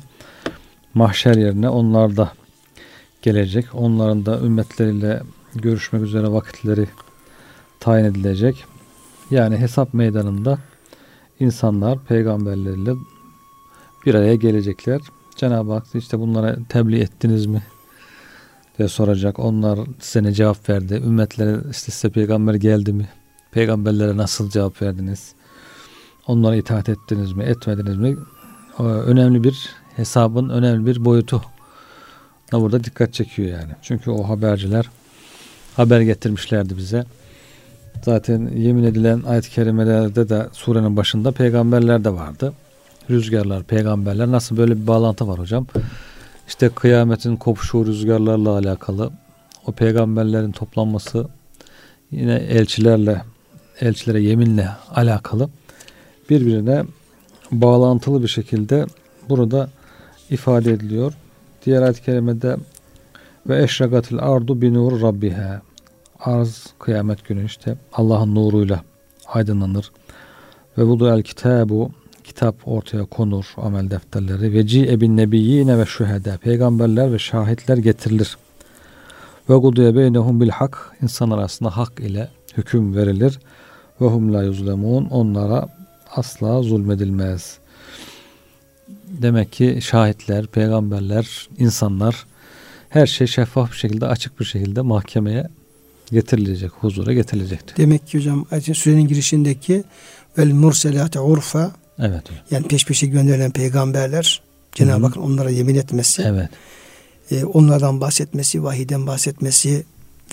[0.94, 2.32] mahşer yerine onlar da
[3.22, 3.66] gelecek.
[3.74, 5.22] Onların da ümmetleriyle
[5.56, 6.88] görüşmek üzere vakitleri
[7.80, 8.64] tayin edilecek.
[9.32, 10.58] Yani hesap meydanında
[11.40, 12.94] insanlar peygamberleriyle
[14.06, 15.02] bir araya gelecekler.
[15.36, 17.64] Cenab-ı Hak işte bunlara tebliğ ettiniz mi
[18.78, 19.40] diye soracak.
[19.40, 20.94] Onlar size ne cevap verdi?
[20.94, 23.10] Ümmetlere işte size peygamber geldi mi?
[23.52, 25.34] Peygamberlere nasıl cevap verdiniz?
[26.28, 27.44] Onlara itaat ettiniz mi?
[27.44, 28.18] Etmediniz mi?
[28.80, 31.42] Önemli bir hesabın önemli bir boyutu
[32.52, 33.72] da burada dikkat çekiyor yani.
[33.82, 34.90] Çünkü o haberciler
[35.76, 37.06] haber getirmişlerdi bize.
[38.04, 42.54] Zaten yemin edilen ayet-i kerimelerde de surenin başında peygamberler de vardı.
[43.10, 45.68] Rüzgarlar, peygamberler nasıl böyle bir bağlantı var hocam?
[46.48, 49.12] İşte kıyametin kopuşu rüzgarlarla alakalı.
[49.68, 51.28] O peygamberlerin toplanması
[52.12, 53.22] yine elçilerle,
[53.82, 55.50] elçilere yeminle alakalı
[56.30, 56.84] birbirine
[57.52, 58.86] bağlantılı bir şekilde
[59.30, 59.70] burada
[60.30, 61.14] ifade ediliyor.
[61.66, 62.58] Diğer ayet-i kerimede
[63.50, 65.62] ve eşragatil ardu binur rabbiha
[66.20, 68.82] arz kıyamet günü işte Allah'ın nuruyla
[69.28, 69.92] aydınlanır.
[70.78, 71.92] Ve bu da el kitabu
[72.36, 78.38] kitap ortaya konur amel defterleri ve ci ebin nebiyyine ve şühede peygamberler ve şahitler getirilir.
[79.50, 83.40] Ve gudiye beynehum bil hak insan arasında hak ile hüküm verilir.
[84.02, 85.70] Ve hum la yuzlemun onlara
[86.16, 87.58] asla zulmedilmez.
[89.08, 92.26] Demek ki şahitler, peygamberler, insanlar
[92.90, 95.48] her şey şeffaf bir şekilde, açık bir şekilde mahkemeye
[96.12, 97.78] getirilecek, huzura getirilecektir.
[97.78, 99.84] Demek ki hocam sürenin girişindeki
[100.38, 102.24] vel murselate urfa Evet.
[102.52, 106.24] Yani peş peşe gönderilen peygamberler Cenab-ı Hak onlara yemin etmesi.
[106.26, 106.50] Evet.
[107.32, 109.86] E, onlardan bahsetmesi, vahiden bahsetmesi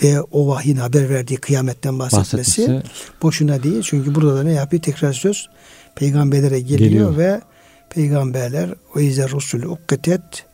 [0.03, 2.83] ve o vahyin haber verdiği kıyametten bahsetmesi, bahsetmesi
[3.21, 3.81] boşuna değil.
[3.81, 4.83] Çünkü burada da ne yapıyor?
[4.83, 5.49] Tekrar söz
[5.95, 7.17] peygamberlere geliyor, geliyor.
[7.17, 7.41] ve
[7.89, 10.45] peygamberler o izle rusulü ukketet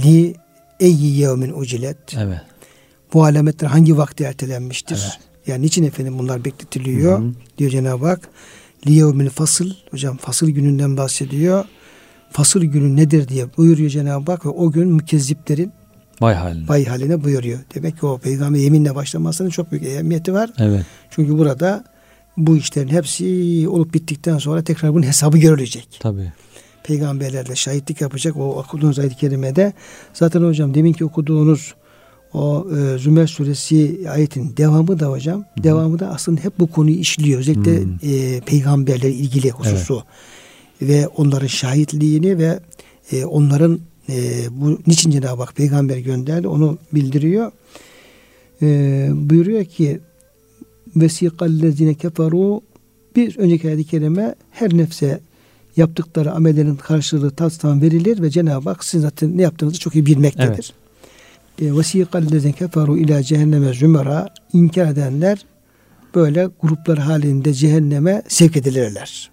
[0.00, 0.34] li
[0.80, 2.14] eyyi yevmin ucilet.
[2.18, 2.40] Evet.
[3.12, 5.00] Bu alametler hangi vakti ertelenmiştir?
[5.02, 5.18] Evet.
[5.46, 7.18] Yani niçin efendim bunlar bekletiliyor?
[7.18, 7.32] Hı hı.
[7.58, 8.28] Diyor Cenab-ı Hak.
[8.86, 9.70] Liyevmil fasıl.
[9.90, 11.64] Hocam fasıl gününden bahsediyor.
[12.30, 15.72] Fasıl günü nedir diye buyuruyor Cenab-ı Hak ve o gün mükezziplerin
[16.20, 16.68] vay haline.
[16.68, 17.58] vay haline buyuruyor.
[17.74, 20.50] Demek ki o peygamber yeminle başlamasının çok büyük ehemmiyeti var.
[20.58, 20.86] Evet.
[21.10, 21.84] Çünkü burada
[22.36, 25.98] bu işlerin hepsi olup bittikten sonra tekrar bunun hesabı görülecek.
[26.00, 26.32] Tabii.
[26.84, 29.72] Peygamberlerle şahitlik yapacak o okuduğunuz ayet-i kerimede.
[30.12, 31.74] Zaten hocam deminki okuduğunuz
[32.34, 35.62] o e, Zümer suresi ayetin devamı da hocam Hı.
[35.62, 37.40] devamı da aslında hep bu konuyu işliyor.
[37.40, 37.86] Özellikle Hı.
[38.02, 40.02] e, peygamberle ilgili hususu
[40.80, 40.90] evet.
[40.90, 42.60] ve onların şahitliğini ve
[43.12, 47.52] e, onların e, bu niçin Cenab-ı Hak peygamber gönderdi onu bildiriyor.
[48.62, 50.00] E, buyuruyor ki
[50.96, 52.60] vesikallezine keferu
[53.16, 55.20] bir önceki ayet-i kerime her nefse
[55.76, 60.48] yaptıkları amellerin karşılığı tasdan verilir ve Cenab-ı Hak sizin zaten ne yaptığınızı çok iyi bilmektedir.
[60.48, 60.83] Evet.
[61.60, 65.46] E, vesikallezine keferu ila cehenneme zümera inkar edenler
[66.14, 69.30] böyle gruplar halinde cehenneme sevk edilirler.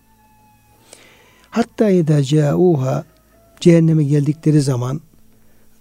[1.49, 3.03] Hatta idâ câûhâ
[3.60, 5.01] cehenneme geldikleri zaman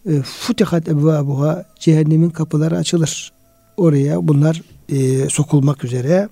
[0.07, 3.33] e, futihat ebvâbuha cehennemin kapıları açılır.
[3.77, 6.29] Oraya bunlar e, sokulmak üzere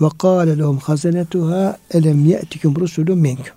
[0.00, 3.54] ve kâle lehum hazenetuha elem ye'tikum rusulun minkum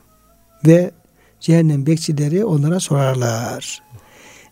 [0.66, 0.92] ve
[1.40, 3.82] cehennem bekçileri onlara sorarlar.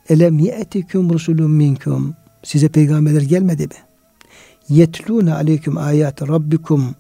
[0.09, 3.73] Elem ye'tikum rusulun minkum size peygamberler gelmedi mi?
[4.69, 6.95] Yetlûne aleyküm ayat rabbikum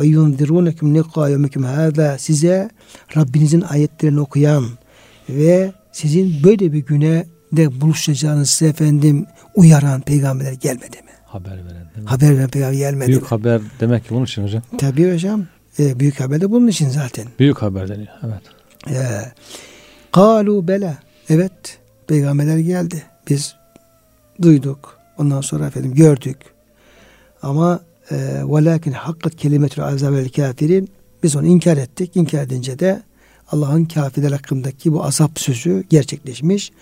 [0.00, 2.70] ve yunzirunekum liqa yevmikum hâzâ size
[3.16, 4.64] Rabbinizin ayetlerini okuyan
[5.28, 11.10] ve sizin böyle bir güne de buluşacağınız efendim uyaran peygamberler gelmedi mi?
[11.24, 12.04] Haber veren değil mi?
[12.04, 13.28] Haber veren peygamber gelmedi Büyük mi?
[13.28, 14.62] haber demek ki bunun için hocam.
[14.78, 15.46] Tabii hocam.
[15.78, 17.26] E, büyük haber de bunun için zaten.
[17.38, 18.08] Büyük haber deniyor.
[18.24, 18.42] Evet.
[18.90, 18.96] E,
[20.12, 20.98] Kalu bela.
[21.28, 21.78] Evet.
[22.10, 23.02] Peygamberler geldi.
[23.28, 23.54] Biz
[24.42, 24.98] duyduk.
[25.18, 26.36] Ondan sonra efendim gördük.
[27.42, 30.88] Ama e, velakin hakkat kelimetül azabel kafirin
[31.22, 32.16] biz onu inkar ettik.
[32.16, 33.02] İnkar edince de
[33.50, 36.72] Allah'ın kafirler hakkındaki bu azap sözü gerçekleşmiş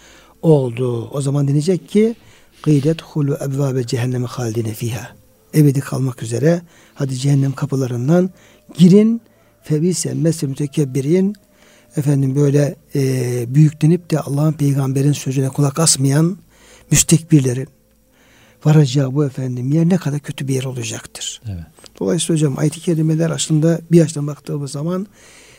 [0.42, 1.08] oldu.
[1.12, 2.14] O zaman denecek ki
[2.62, 5.08] Gıylet hulu ebvabe cehenneme halidine fiha.
[5.54, 6.62] Ebedi kalmak üzere
[6.94, 8.30] hadi cehennem kapılarından
[8.78, 9.20] girin
[9.62, 11.34] febise mesle mütekebbirin
[11.98, 16.38] efendim böyle e, büyüklenip de Allah'ın peygamberin sözüne kulak asmayan
[16.90, 17.68] müstekbirlerin
[18.64, 21.40] varacağı bu efendim yer ne kadar kötü bir yer olacaktır.
[21.46, 21.64] Evet.
[22.00, 25.06] Dolayısıyla hocam ayet-i kerimeler aslında bir yaştan baktığımız zaman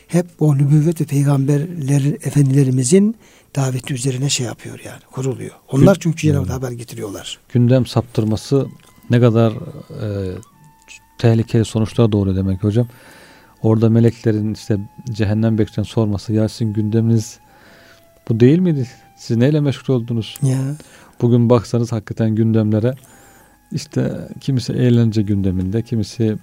[0.08, 3.16] hep o nübüvvet ve peygamberler efendilerimizin
[3.56, 5.54] daveti üzerine şey yapıyor yani kuruluyor.
[5.72, 7.38] Onlar çünkü Cenab-ı haber getiriyorlar.
[7.52, 8.66] Gündem saptırması
[9.10, 10.32] ne kadar e,
[11.18, 12.88] tehlikeli sonuçlar doğru demek hocam.
[13.62, 14.78] Orada meleklerin işte
[15.10, 17.38] cehennem bekleyen sorması ya sizin gündeminiz
[18.28, 18.86] bu değil miydi?
[19.16, 20.38] Siz neyle meşgul oldunuz?
[20.42, 20.58] Ya.
[21.20, 22.94] Bugün baksanız hakikaten gündemlere
[23.72, 26.36] işte kimisi eğlence gündeminde, kimisi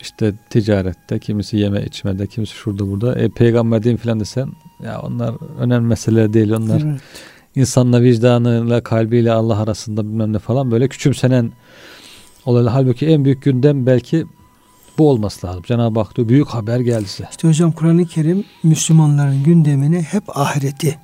[0.00, 3.18] işte ticarette, kimisi yeme içmede, kimisi şurada burada.
[3.18, 4.48] E, peygamber diyeyim filan desen
[4.82, 6.50] ya onlar önemli mesele değil.
[6.50, 7.00] Onlar evet.
[7.54, 11.52] insanla vicdanıyla, kalbiyle Allah arasında bilmem ne falan böyle küçümsenen
[12.46, 12.72] olaylar.
[12.72, 14.26] Halbuki en büyük gündem belki
[14.98, 15.62] bu olması lazım.
[15.62, 17.28] Cenab-ı Hak diyor büyük haber geldi size.
[17.30, 20.98] İşte hocam Kur'an-ı Kerim Müslümanların gündemine hep ahireti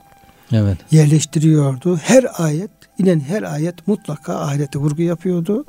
[0.53, 0.79] evet.
[0.91, 1.97] yerleştiriyordu.
[1.97, 5.65] Her ayet, inen her ayet mutlaka ahirete vurgu yapıyordu.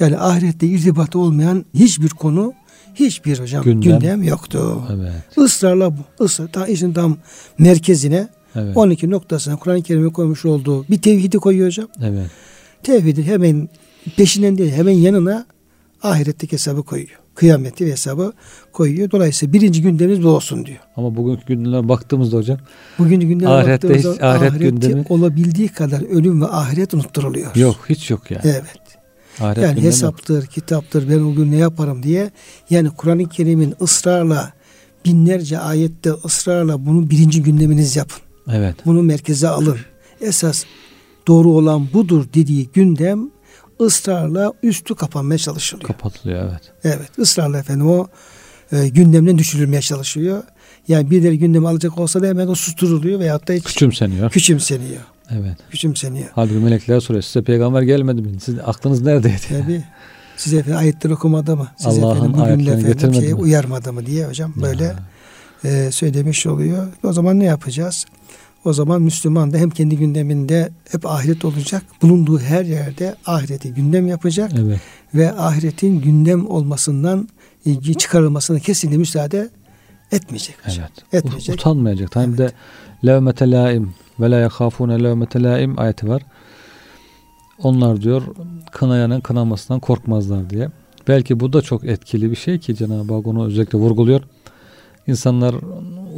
[0.00, 2.52] Yani ahirette irtibatı olmayan hiçbir konu,
[2.94, 4.82] hiçbir hocam gündem, gündem yoktu.
[4.92, 5.46] Evet.
[5.48, 6.24] Israrla bu.
[6.24, 7.16] Israr, ta işin tam
[7.58, 8.76] merkezine evet.
[8.76, 11.88] 12 noktasına Kur'an-ı Kerim'e koymuş olduğu bir tevhidi koyuyor hocam.
[12.02, 12.30] Evet.
[12.82, 13.68] Tevhidi hemen
[14.16, 15.46] peşinden değil hemen yanına
[16.02, 17.18] ahiretteki hesabı koyuyor.
[17.38, 18.32] Kıyameti ve hesabı
[18.72, 19.10] koyuyor.
[19.10, 20.78] Dolayısıyla birinci gündemimiz bu olsun diyor.
[20.96, 22.58] Ama bugünkü gündemlere baktığımızda hocam.
[22.98, 27.56] Bugünkü ahirette baktığımızda hiç ahiret gündemi olabildiği kadar ölüm ve ahiret unutturuluyor.
[27.56, 28.42] Yok hiç yok yani.
[28.44, 28.98] Evet.
[29.40, 30.50] Ahiret yani hesaptır, yok.
[30.50, 32.30] kitaptır, ben o gün ne yaparım diye.
[32.70, 34.52] Yani Kur'an-ı Kerim'in ısrarla
[35.04, 38.22] binlerce ayette ısrarla bunu birinci gündeminiz yapın.
[38.52, 38.76] Evet.
[38.86, 39.78] Bunu merkeze alın.
[40.20, 40.64] Esas
[41.26, 43.30] doğru olan budur dediği gündem
[43.80, 45.86] ısrarla üstü kapanmaya çalışılıyor.
[45.86, 46.62] Kapatılıyor evet.
[46.84, 48.06] Evet ısrarla efendim o
[48.72, 50.42] e, gündemden düşürülmeye çalışılıyor.
[50.88, 54.30] Yani birileri gündem alacak olsa da hemen o susturuluyor veyahut da hiç küçümseniyor.
[54.30, 55.00] Küçümseniyor.
[55.30, 55.56] Evet.
[55.70, 56.28] Küçümseniyor.
[56.34, 58.40] Halbuki melekler soruyor size peygamber gelmedi mi?
[58.40, 59.40] Siz aklınız neredeydi?
[59.48, 59.84] Tabii.
[60.36, 61.68] Size efendim ayetleri okumadı mı?
[61.76, 63.34] Size Allah'ın efendim şeye mi?
[63.34, 64.94] uyarmadı mı diye hocam böyle
[65.64, 66.86] e, söylemiş oluyor.
[67.04, 68.06] O zaman ne yapacağız?
[68.64, 71.82] O zaman Müslüman da hem kendi gündeminde hep ahiret olacak.
[72.02, 74.52] Bulunduğu her yerde ahireti gündem yapacak.
[74.58, 74.80] Evet.
[75.14, 77.28] Ve ahiretin gündem olmasından
[77.64, 79.48] ilgi çıkarılmasına kesinlikle müsaade
[80.12, 80.56] etmeyecek.
[80.64, 80.90] Evet.
[81.12, 81.54] Etmeyecek.
[81.54, 82.16] Utanmayacak.
[82.16, 82.38] Hem evet.
[82.38, 82.52] de
[83.06, 86.22] levmete laim ve la yahafune levmete laim ayeti var.
[87.62, 88.22] Onlar diyor
[88.72, 90.68] kınayanın kınamasından korkmazlar diye.
[91.08, 94.22] Belki bu da çok etkili bir şey ki Cenab-ı Hak onu özellikle vurguluyor.
[95.06, 95.54] İnsanlar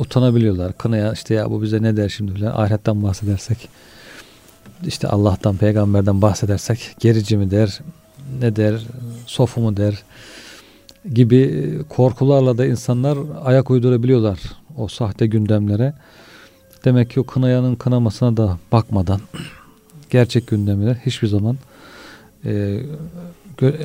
[0.00, 0.72] utanabiliyorlar.
[0.78, 3.68] Kınaya işte ya bu bize ne der şimdi bile ahiretten bahsedersek
[4.86, 7.80] işte Allah'tan peygamberden bahsedersek gerici mi der
[8.40, 8.86] ne der
[9.26, 10.02] sofu mu der
[11.14, 14.38] gibi korkularla da insanlar ayak uydurabiliyorlar
[14.76, 15.94] o sahte gündemlere.
[16.84, 19.20] Demek ki o kınayanın kınamasına da bakmadan
[20.10, 21.58] gerçek gündemleri hiçbir zaman
[22.44, 22.80] e,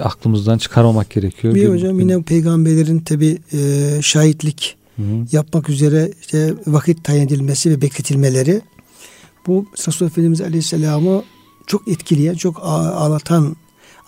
[0.03, 1.55] aklımızdan çıkarmamak gerekiyor.
[1.55, 3.59] Bir hocam yine peygamberlerin tabi e,
[4.01, 5.01] şahitlik Hı.
[5.31, 8.61] yapmak üzere işte vakit tayin edilmesi ve bekletilmeleri
[9.47, 11.23] bu Resulullah Efendimiz Aleyhisselam'ı
[11.67, 13.55] çok etkileyen, çok ağlatan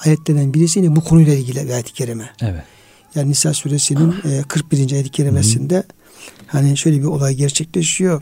[0.06, 2.30] ayetlerden birisi yine bu konuyla ilgili bir ayet-i kerime.
[2.42, 2.64] Evet.
[3.16, 4.16] Yani Nisa suresinin
[4.48, 4.92] 41.
[4.92, 5.84] E, ayet-i kerimesinde Hı.
[6.48, 8.22] hani şöyle bir olay gerçekleşiyor.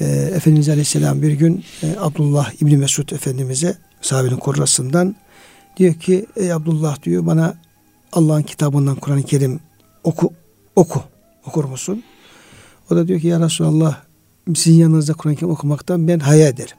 [0.00, 5.16] E, Efendimiz Aleyhisselam bir gün e, Abdullah İbni Mesud Efendimiz'e sahabenin korrasından
[5.76, 7.54] diyor ki ey Abdullah diyor bana
[8.12, 9.60] Allah'ın kitabından Kur'an-ı Kerim
[10.04, 10.32] oku
[10.76, 11.02] oku
[11.46, 12.02] okur musun?
[12.90, 14.02] O da diyor ki ya Resulallah
[14.54, 16.76] sizin yanınızda Kur'an-ı Kerim okumaktan ben hayal ederim.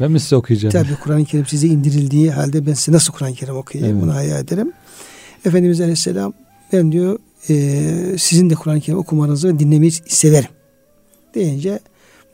[0.00, 0.72] Ben mi size okuyacağım?
[0.72, 4.02] Tabi Kur'an-ı Kerim size indirildiği halde ben size nasıl Kur'an-ı Kerim okuyayım evet.
[4.02, 4.72] bunu hayal ederim.
[5.44, 6.32] Efendimiz Aleyhisselam
[6.72, 10.50] ben diyor e, sizin de Kur'an-ı Kerim okumanızı ve dinlemeyi severim.
[11.34, 11.80] Deyince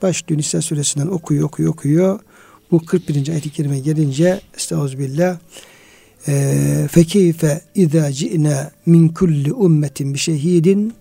[0.02, 2.20] başlıyor Nisa suresinden okuyor okuyor okuyor.
[2.70, 3.28] Bu 41.
[3.28, 5.38] ayet-i kerime gelince Estağfirullah
[6.88, 10.94] fekeyfe izâ ci'nâ min kulli ummetin bi şehidin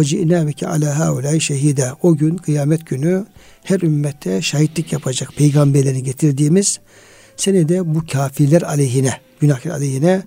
[0.00, 1.96] ve ci'nâbeke alâ haulâi şehîdâ.
[2.02, 3.26] O gün kıyamet günü
[3.64, 6.80] her ümmete şahitlik yapacak peygamberlerini getirdiğimiz
[7.36, 10.22] seni de bu kafirler aleyhine, günahkar aleyhine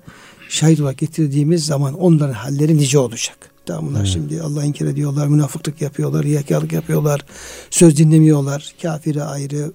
[0.50, 3.52] şahit olarak getirdiğimiz zaman onların halleri nice olacak.
[3.66, 4.10] Tamam bunlar evet.
[4.10, 7.26] şimdi Allah inkar ediyorlar, münafıklık yapıyorlar, riyakarlık yapıyorlar,
[7.70, 8.76] söz dinlemiyorlar.
[8.82, 9.72] Kafiri ayrı,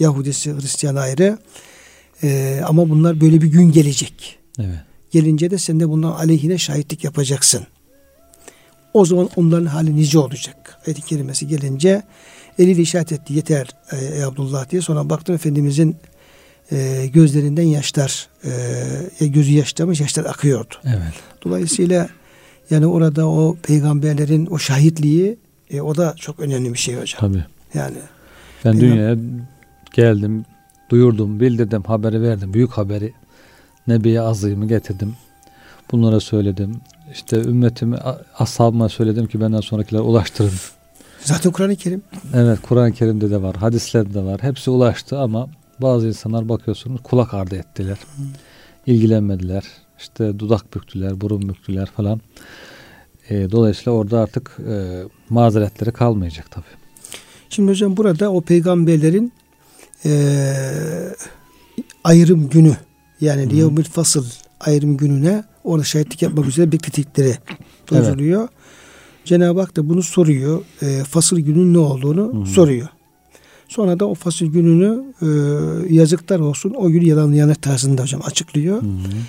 [0.00, 1.38] Yahudisi, Hristiyan ayrı.
[2.22, 4.38] Ee, ama bunlar böyle bir gün gelecek.
[4.58, 4.78] Evet.
[5.10, 7.66] Gelince de sen de bundan aleyhine şahitlik yapacaksın.
[8.96, 10.78] O zaman onların hali nice olacak.
[10.86, 12.02] Ayet-i kerimesi gelince
[12.58, 14.82] eliyle işaret etti yeter ey Abdullah diye.
[14.82, 15.96] Sonra baktım Efendimizin
[16.72, 18.28] e, gözlerinden yaşlar
[19.20, 20.74] e, gözü yaşlamış yaşlar akıyordu.
[20.84, 21.14] Evet.
[21.44, 22.08] Dolayısıyla
[22.70, 25.38] yani orada o peygamberlerin o şahitliği
[25.70, 27.20] E, o da çok önemli bir şey hocam.
[27.20, 27.44] Tabii.
[27.74, 27.96] Yani
[28.64, 29.16] ben dünyaya
[29.94, 30.44] geldim,
[30.90, 32.54] duyurdum, bildirdim, haberi verdim.
[32.54, 33.12] Büyük haberi
[33.86, 35.14] Nebiye azıyımı getirdim.
[35.92, 36.80] Bunlara söyledim.
[37.12, 37.96] İşte ümmetimi,
[38.38, 40.52] ashabıma söyledim ki benden sonrakiler ulaştırın.
[41.20, 42.02] Zaten Kur'an-ı Kerim.
[42.34, 44.42] Evet Kur'an-ı Kerim'de de var, hadislerde de var.
[44.42, 47.98] Hepsi ulaştı ama bazı insanlar bakıyorsunuz kulak ardı ettiler.
[48.16, 48.22] Hı.
[48.86, 49.64] İlgilenmediler.
[49.98, 52.20] İşte dudak büktüler, burun büktüler falan.
[53.30, 56.64] E, dolayısıyla orada artık e, mazeretleri kalmayacak tabii.
[57.50, 59.32] Şimdi hocam burada o peygamberlerin
[60.04, 60.52] e,
[62.04, 62.76] ayrım günü
[63.20, 64.26] yani Liyevmül Fasıl
[64.60, 67.36] ayrım gününe orada şahitlik yapmak üzere beklettikleri
[67.90, 68.40] duyuruluyor.
[68.40, 68.50] Evet.
[69.24, 70.62] Cenab-ı Hak da bunu soruyor.
[70.82, 72.46] E, fasıl günün ne olduğunu Hı-hı.
[72.46, 72.88] soruyor.
[73.68, 75.28] Sonra da o fasıl gününü e,
[75.94, 78.82] yazıklar olsun o günü yalanlayanlar tarzında hocam açıklıyor.
[78.82, 78.88] Hı-hı.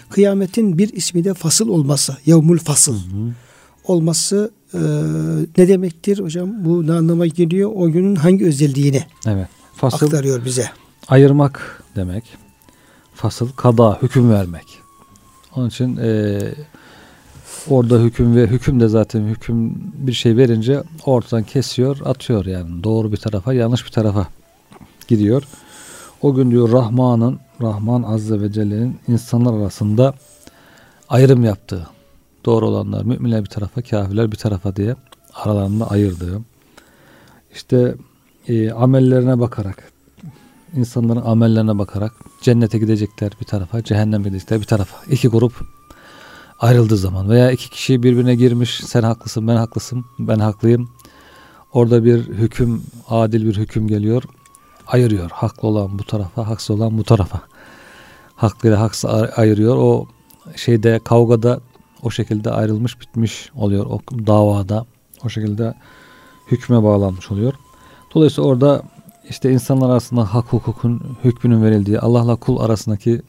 [0.09, 2.17] Kıyametin bir ismi de fasıl olması.
[2.25, 2.93] Yevmül fasıl.
[2.93, 3.33] Hı-hı.
[3.83, 4.79] Olması e,
[5.57, 6.65] ne demektir hocam?
[6.65, 7.71] Bu ne anlama geliyor?
[7.75, 9.47] O günün hangi özelliğini evet.
[9.75, 10.69] fasıl, aktarıyor bize.
[11.07, 12.23] Ayırmak demek.
[13.13, 14.86] Fasıl kada, hüküm vermek.
[15.57, 16.39] Onun için e,
[17.69, 23.11] orada hüküm ve hüküm de zaten hüküm bir şey verince ortadan kesiyor, atıyor yani doğru
[23.11, 24.27] bir tarafa, yanlış bir tarafa
[25.07, 25.43] gidiyor.
[26.21, 30.13] O gün diyor Rahman'ın, Rahman Azze ve Celle'nin insanlar arasında
[31.09, 31.87] ayrım yaptığı,
[32.45, 34.95] doğru olanlar müminler bir tarafa, kafirler bir tarafa diye
[35.33, 36.41] aralarında ayırdığı,
[37.53, 37.95] işte
[38.47, 39.91] e, amellerine bakarak,
[40.75, 44.97] insanların amellerine bakarak cennete gidecekler bir tarafa, cehenneme gidecekler bir tarafa.
[45.11, 45.53] İki grup
[46.59, 50.89] ayrıldığı zaman veya iki kişi birbirine girmiş sen haklısın ben haklısın ben haklıyım.
[51.73, 54.23] Orada bir hüküm adil bir hüküm geliyor
[54.87, 55.31] ayırıyor.
[55.31, 57.41] Haklı olan bu tarafa haksız olan bu tarafa.
[58.35, 59.75] Haklı ile haksız ayırıyor.
[59.77, 60.07] O
[60.55, 61.59] şeyde kavgada
[62.03, 64.85] o şekilde ayrılmış bitmiş oluyor o davada.
[65.25, 65.73] O şekilde
[66.51, 67.53] hükme bağlanmış oluyor.
[68.15, 68.83] Dolayısıyla orada
[69.29, 73.21] işte insanlar arasında hak hukukun hükmünün verildiği, Allah'la kul arasındaki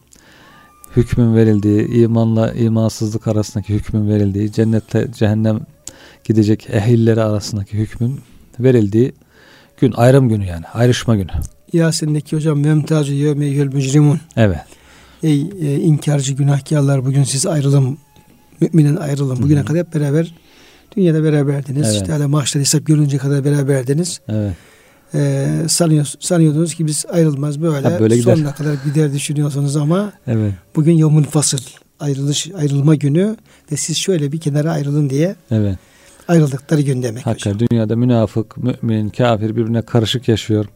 [0.96, 5.60] hükmün verildiği, imanla imansızlık arasındaki hükmün verildiği, cennette cehennem
[6.24, 8.20] gidecek ehilleri arasındaki hükmün
[8.60, 9.12] verildiği
[9.80, 11.30] gün ayrım günü yani ayrışma günü.
[11.72, 14.20] Yasin'deki hocam memtazu yevme mücrimun.
[14.36, 14.58] Evet.
[15.22, 17.98] Ey e, inkarcı günahkarlar bugün siz ayrılın
[18.60, 19.42] müminin ayrılın.
[19.42, 19.66] Bugüne Hı-hı.
[19.66, 20.34] kadar hep beraber
[20.96, 21.86] dünyada beraberdiniz.
[21.86, 21.96] Evet.
[21.96, 24.20] İşte hala maaşları hesap görünce kadar beraberdiniz.
[24.28, 24.54] Evet
[25.14, 28.34] e, sanıyor, sanıyordunuz ki biz ayrılmaz böyle, böyle gider.
[28.34, 30.52] sonuna kadar gider düşünüyorsunuz ama evet.
[30.76, 31.58] bugün yomul fasıl
[32.00, 33.36] ayrılış ayrılma günü
[33.72, 35.78] ve siz şöyle bir kenara ayrılın diye evet.
[36.28, 37.26] ayrıldıkları gün demek.
[37.26, 40.66] Hakikaten dünyada münafık, mümin, kafir birbirine karışık yaşıyor.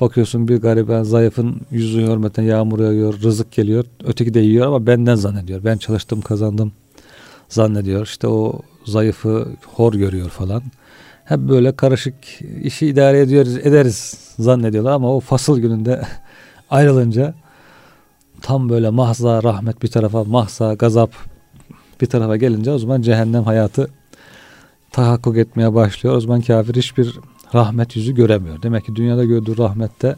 [0.00, 3.84] Bakıyorsun bir gariben zayıfın yüzü hürmeten yağmur yağıyor, rızık geliyor.
[4.04, 5.64] Öteki de yiyor ama benden zannediyor.
[5.64, 6.72] Ben çalıştım kazandım
[7.48, 8.06] zannediyor.
[8.06, 10.62] İşte o zayıfı hor görüyor falan
[11.24, 12.14] hep böyle karışık
[12.62, 16.02] işi idare ediyoruz, ederiz zannediyorlar ama o fasıl gününde
[16.70, 17.34] ayrılınca
[18.42, 21.10] tam böyle mahza rahmet bir tarafa, mahza gazap
[22.00, 23.90] bir tarafa gelince o zaman cehennem hayatı
[24.92, 26.16] tahakkuk etmeye başlıyor.
[26.16, 27.18] O zaman kafir hiçbir
[27.54, 28.62] rahmet yüzü göremiyor.
[28.62, 30.16] Demek ki dünyada gördüğü rahmette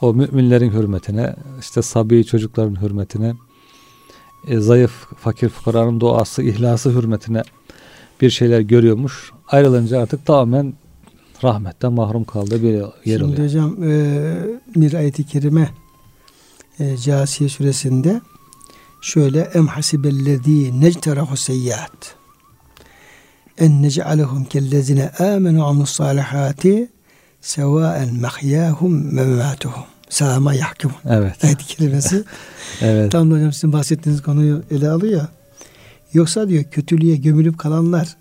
[0.00, 3.34] o müminlerin hürmetine, işte sabi çocukların hürmetine,
[4.48, 7.42] e, zayıf fakir fukaranın duası, ihlası hürmetine
[8.20, 9.32] bir şeyler görüyormuş.
[9.50, 10.74] Ayrılınca artık tamamen
[11.44, 13.36] rahmetten mahrum kaldığı bir yer Şimdi oluyor.
[13.36, 14.24] Şimdi hocam e,
[14.76, 15.70] bir ayet-i kerime
[16.78, 18.20] e, Casiye suresinde
[19.00, 22.20] şöyle em hasibellezî necterahu seyyiat
[23.58, 26.88] en nec'alehum kellezine amenu amus salihati
[27.40, 30.92] sevaen mahyahum ve mematuhum sâma yahkum.
[31.08, 31.44] Evet.
[31.44, 32.24] Ayet-i kerimesi.
[32.80, 33.12] evet.
[33.12, 35.26] Tam da hocam sizin bahsettiğiniz konuyu ele alıyor.
[36.12, 38.16] Yoksa diyor kötülüğe gömülüp kalanlar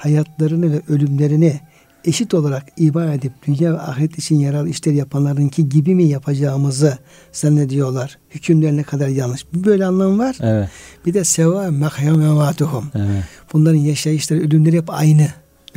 [0.00, 1.60] hayatlarını ve ölümlerini
[2.04, 6.98] eşit olarak iman edip dünya ve ahiret için yararlı işler yapanlarınki gibi mi yapacağımızı
[7.32, 8.18] zannediyorlar.
[8.30, 9.52] Hükümler ne kadar yanlış.
[9.54, 10.36] Bir böyle anlam var.
[10.40, 10.68] Evet.
[11.06, 12.84] Bir de seva mahya mematuhum.
[12.94, 13.24] Evet.
[13.52, 15.26] Bunların yaşayışları, ölümleri hep aynı.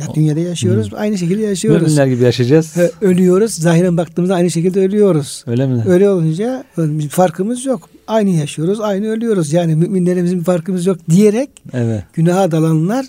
[0.00, 0.96] Ya dünyada yaşıyoruz, Hı.
[0.96, 1.82] aynı şekilde yaşıyoruz.
[1.82, 2.76] Müminler gibi yaşayacağız.
[3.00, 5.44] Ölüyoruz, zahiren baktığımızda aynı şekilde ölüyoruz.
[5.46, 5.84] Öyle mi?
[5.86, 7.88] Öyle olunca bir farkımız yok.
[8.06, 9.52] Aynı yaşıyoruz, aynı ölüyoruz.
[9.52, 12.04] Yani müminlerimizin farkımız yok diyerek evet.
[12.14, 13.06] günaha dalanlar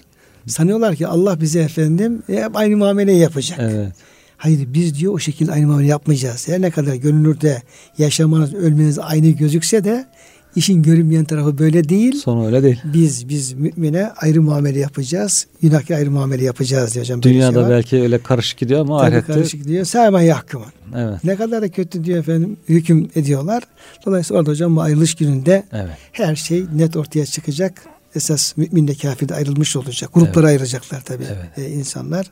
[0.47, 3.59] sanıyorlar ki Allah bize efendim hep aynı muameleyi yapacak.
[3.61, 3.93] Evet.
[4.37, 6.47] Hayır biz diyor o şekilde aynı muamele yapmayacağız.
[6.47, 7.61] Her ne kadar gönülde
[7.97, 10.05] yaşamanız, ölmeniz aynı gözükse de
[10.55, 12.15] İşin görünmeyen tarafı böyle değil.
[12.15, 12.81] Sonu öyle değil.
[12.93, 15.47] Biz biz mümine ayrı muamele yapacağız.
[15.61, 17.21] Günahki ayrı muamele yapacağız diyor hocam.
[17.21, 19.33] Dünyada şey belki öyle karışık gidiyor ama Tabii ahirette.
[19.33, 19.85] karışık gidiyor.
[19.85, 20.67] Sâma yahkumun.
[20.95, 21.23] Evet.
[21.23, 23.63] Ne kadar da kötü diyor efendim hüküm ediyorlar.
[24.05, 25.97] Dolayısıyla orada hocam bu ayrılış gününde evet.
[26.11, 27.81] her şey net ortaya çıkacak.
[28.15, 30.13] Esas müminle kafir de ayrılmış olacak.
[30.13, 30.45] Gruplara evet.
[30.45, 31.71] ayıracaklar tabii evet.
[31.71, 32.31] e, insanlar.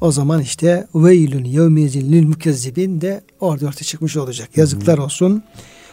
[0.00, 4.48] O zaman işte veylün yevmezin lil mükezzibin de orada ortaya çıkmış olacak.
[4.56, 5.42] Yazıklar olsun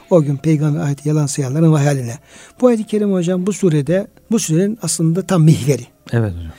[0.10, 2.18] o gün peygamber ayeti yalan sayanların vay haline.
[2.62, 5.86] Bu ayet-i kerime hocam bu surede bu surenin aslında tam mihveri.
[6.12, 6.52] Evet hocam.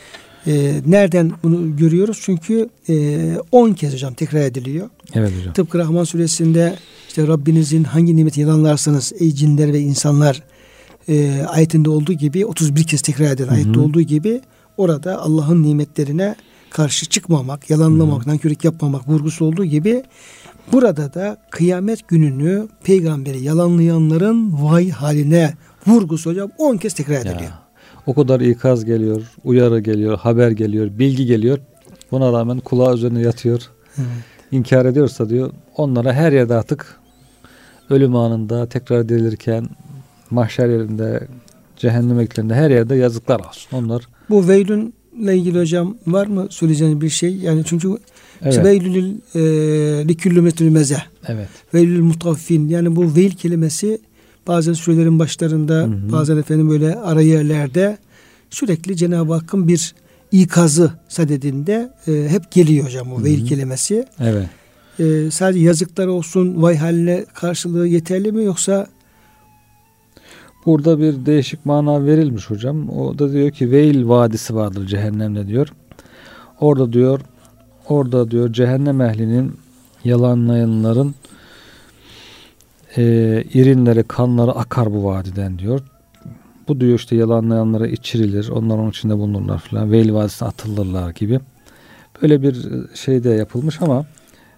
[0.47, 2.19] Ee, nereden bunu görüyoruz?
[2.23, 2.69] Çünkü
[3.53, 4.91] 10 e, kez hocam tekrar ediliyor.
[5.15, 5.53] Evet hocam.
[5.53, 6.77] Tıpkı Rahman suresinde
[7.09, 10.43] işte Rabbinizin hangi nimeti yalanlarsanız ey cinler ve insanlar
[11.09, 14.41] e, ayetinde olduğu gibi 31 kez tekrar eden ayette olduğu gibi
[14.77, 16.37] orada Allah'ın nimetlerine
[16.71, 20.03] karşı çıkmamak, yalanlamak, nankörlük yapmamak vurgusu olduğu gibi
[20.73, 25.55] burada da kıyamet gününü peygamberi yalanlayanların vay haline
[25.87, 27.41] vurgusu hocam 10 kez tekrar ediliyor.
[27.41, 27.63] Ya,
[28.07, 31.59] o kadar ikaz geliyor, uyarı geliyor, haber geliyor, bilgi geliyor.
[32.11, 33.61] Buna rağmen kulağı üzerine yatıyor.
[33.99, 34.09] Evet.
[34.53, 37.01] İnkar ediyorsa diyor onlara her yerde artık
[37.91, 39.69] ölüm anında tekrar dirilirken
[40.31, 41.29] mahşer yerinde
[41.77, 43.77] cehennem eklerinde her yerde yazıklar olsun.
[43.77, 47.37] Onlar bu veylün ile ilgili hocam var mı söyleyeceğiniz bir şey?
[47.37, 47.89] Yani çünkü
[48.43, 48.65] evet.
[48.65, 49.41] veylül e,
[50.09, 51.03] liküllü meze.
[51.27, 51.49] Evet.
[51.75, 52.69] Veylül mutaffin.
[52.69, 53.99] Yani bu veil kelimesi
[54.47, 56.13] bazen surelerin başlarında hı hı.
[56.13, 57.99] bazen efendim böyle ara yerlerde
[58.51, 59.95] sürekli Cenab-ı Hakk'ın bir
[60.33, 64.07] ikazı sadedinde e, hep geliyor hocam bu veil kelimesi.
[64.21, 64.49] Evet.
[64.99, 68.87] E, sadece yazıklar olsun vay haline karşılığı yeterli mi yoksa
[70.69, 72.91] Burada bir değişik mana verilmiş hocam.
[72.91, 75.73] O da diyor ki Veil Vadisi vardır cehennemde diyor.
[76.61, 77.21] Orada diyor
[77.89, 79.57] orada diyor cehennem ehlinin
[80.05, 81.15] yalanlayanların
[82.97, 83.03] e,
[83.55, 85.81] irinleri, kanları akar bu vadiden diyor.
[86.69, 88.49] Bu diyor işte yalanlayanlara içirilir.
[88.49, 89.93] Onlar onun içinde bulunurlar falan.
[89.93, 91.41] Veil Vadisi'ne atılırlar gibi.
[92.23, 92.57] Böyle bir
[92.95, 94.07] şey de yapılmış ama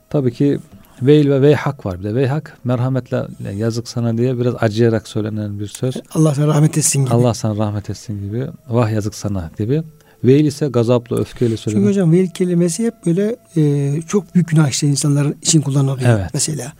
[0.08, 0.58] tabii ki
[1.02, 2.14] Veil ve veyhak var bir de.
[2.14, 3.26] Veyhak merhametle
[3.56, 5.94] yazık sana diye biraz acıyarak söylenen bir söz.
[6.14, 7.14] Allah sana rahmet etsin gibi.
[7.14, 8.46] Allah sana rahmet etsin gibi.
[8.68, 9.82] Vah yazık sana gibi.
[10.24, 11.80] Veil ise gazaplı, öfkeyle söylenen.
[11.82, 16.18] Çünkü hocam veil kelimesi hep böyle e, çok büyük günah işte insanların için kullanılıyor.
[16.18, 16.30] Evet.
[16.34, 16.72] Mesela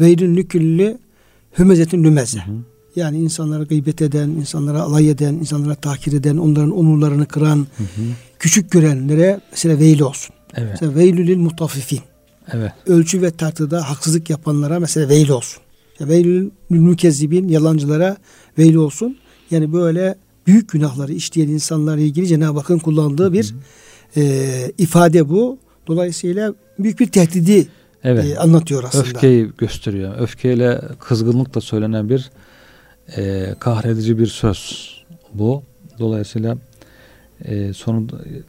[0.00, 0.98] veilün nüküllü
[1.58, 2.38] hümezetin lümeze.
[2.38, 2.54] Hı hı.
[2.96, 8.02] Yani insanlara gıybet eden, insanlara alay eden, insanlara tahkir eden, onların onurlarını kıran, hı hı.
[8.38, 10.34] küçük görenlere mesela veil olsun.
[10.54, 10.68] Evet.
[10.70, 12.00] Mesela veylülil mutaffifin.
[12.52, 12.72] Evet.
[12.86, 15.62] Ölçü ve tartıda haksızlık yapanlara mesela veil olsun.
[16.00, 18.16] Veylül mükezzibin yalancılara
[18.58, 19.16] veil olsun.
[19.50, 20.16] Yani böyle
[20.46, 23.54] büyük günahları işleyen insanlarla ilgili Cenab-ı Hakk'ın kullandığı bir
[24.16, 25.58] e, ifade bu.
[25.86, 27.68] Dolayısıyla büyük bir tehdidi
[28.04, 28.24] evet.
[28.24, 29.04] e, anlatıyor aslında.
[29.04, 30.20] Öfkeyi gösteriyor.
[30.20, 32.30] Öfkeyle kızgınlıkla söylenen bir
[33.16, 34.90] e, kahredici bir söz
[35.34, 35.62] bu.
[35.98, 36.58] Dolayısıyla
[37.44, 38.06] e, sonu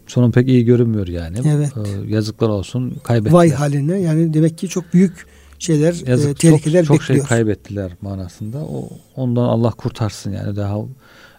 [0.07, 1.37] sonu pek iyi görünmüyor yani.
[1.45, 1.71] Evet.
[1.77, 3.37] E, yazıklar olsun kaybettiler.
[3.37, 5.25] Vay haline yani demek ki çok büyük
[5.59, 7.19] şeyler e, Yazık, e, tehlikeler çok, bekliyor.
[7.19, 8.57] Çok şey kaybettiler manasında.
[8.57, 10.77] O ondan Allah kurtarsın yani daha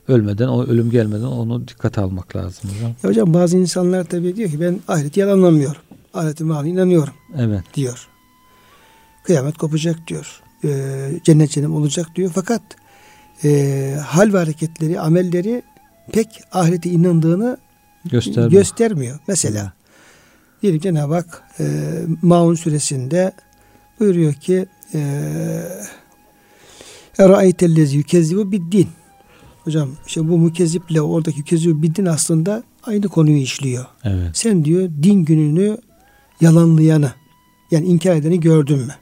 [0.09, 2.93] ölmeden o ölüm gelmeden onu dikkate almak lazım hocam.
[3.03, 5.83] Ya hocam bazı insanlar tabii diyor ki ben ahireti yalanlamıyorum.
[6.15, 7.15] Ahireti varlığına inanıyorum.
[7.39, 7.63] Evet.
[7.75, 8.09] Diyor.
[9.25, 10.41] Kıyamet kopacak diyor.
[10.65, 12.31] Ee, cennet cennet olacak diyor.
[12.35, 12.63] Fakat
[13.45, 15.63] e, hal ve hareketleri, amelleri
[16.13, 17.59] pek ahirete inandığını
[18.05, 18.51] Göstermiyor.
[18.51, 19.19] göstermiyor.
[19.29, 19.73] Mesela
[20.63, 21.65] diyelim Cenab-ı Hak e,
[22.23, 23.33] Maun suresinde
[24.01, 24.67] buyuruyor ki
[27.19, 28.89] Eraeytellezi yükezzibu biddin
[29.69, 33.87] Hocam işte bu mükezziple oradaki yükezzibu biddin aslında aynı konuyu işliyor.
[34.05, 34.31] Evet.
[34.37, 35.79] Sen diyor din gününü
[36.41, 37.13] yalanlayanı
[37.71, 38.95] yani inkar edeni gördün mü?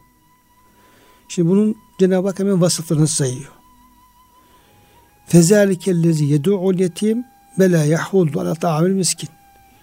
[1.28, 3.50] Şimdi bunun Cenab-ı Hak hemen vasıflarını sayıyor.
[5.27, 7.24] Fezâlikellezi yedû'ul yetim
[7.59, 9.29] ve lâ yahuldu ala ta'amil miskin.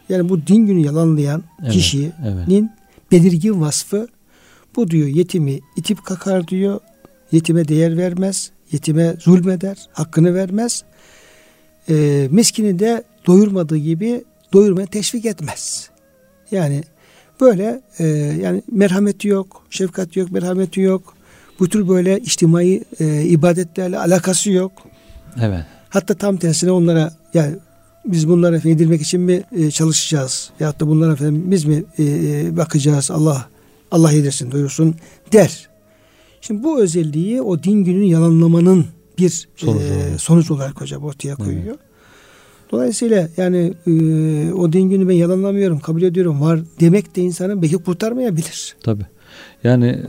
[0.09, 2.69] Yani bu din günü yalanlayan evet, kişinin evet.
[3.11, 4.07] belirgin vasfı
[4.75, 6.79] bu diyor yetimi itip kakar diyor.
[7.31, 8.51] Yetime değer vermez.
[8.71, 9.77] Yetime zulmeder.
[9.93, 10.83] Hakkını vermez.
[11.89, 14.23] E, miskini de doyurmadığı gibi
[14.53, 15.89] doyurmaya teşvik etmez.
[16.51, 16.83] Yani
[17.41, 18.05] böyle e,
[18.41, 21.13] yani merhameti yok, şefkati yok, merhameti yok.
[21.59, 24.71] Bu tür böyle içtimai e, ibadetlerle alakası yok.
[25.41, 25.65] Evet.
[25.89, 27.55] Hatta tam tersine onlara yani
[28.05, 30.49] biz bunlara edilmek için mi e, çalışacağız?
[30.59, 33.11] Ya da bunlara efendim biz mi e, e, bakacağız?
[33.11, 33.47] Allah
[33.91, 34.95] Allah yedirsin, doyursun
[35.33, 35.69] der.
[36.41, 38.85] Şimdi bu özelliği o din gününü yalanlamanın
[39.17, 41.65] bir sonuç, e, sonuç olarak hocam ortaya koyuyor.
[41.67, 41.79] Evet.
[42.71, 43.91] Dolayısıyla yani e,
[44.53, 48.75] o din günü ben yalanlamıyorum, kabul ediyorum var demek de insanın belki kurtarmayabilir.
[48.83, 49.03] Tabi.
[49.63, 50.01] Yani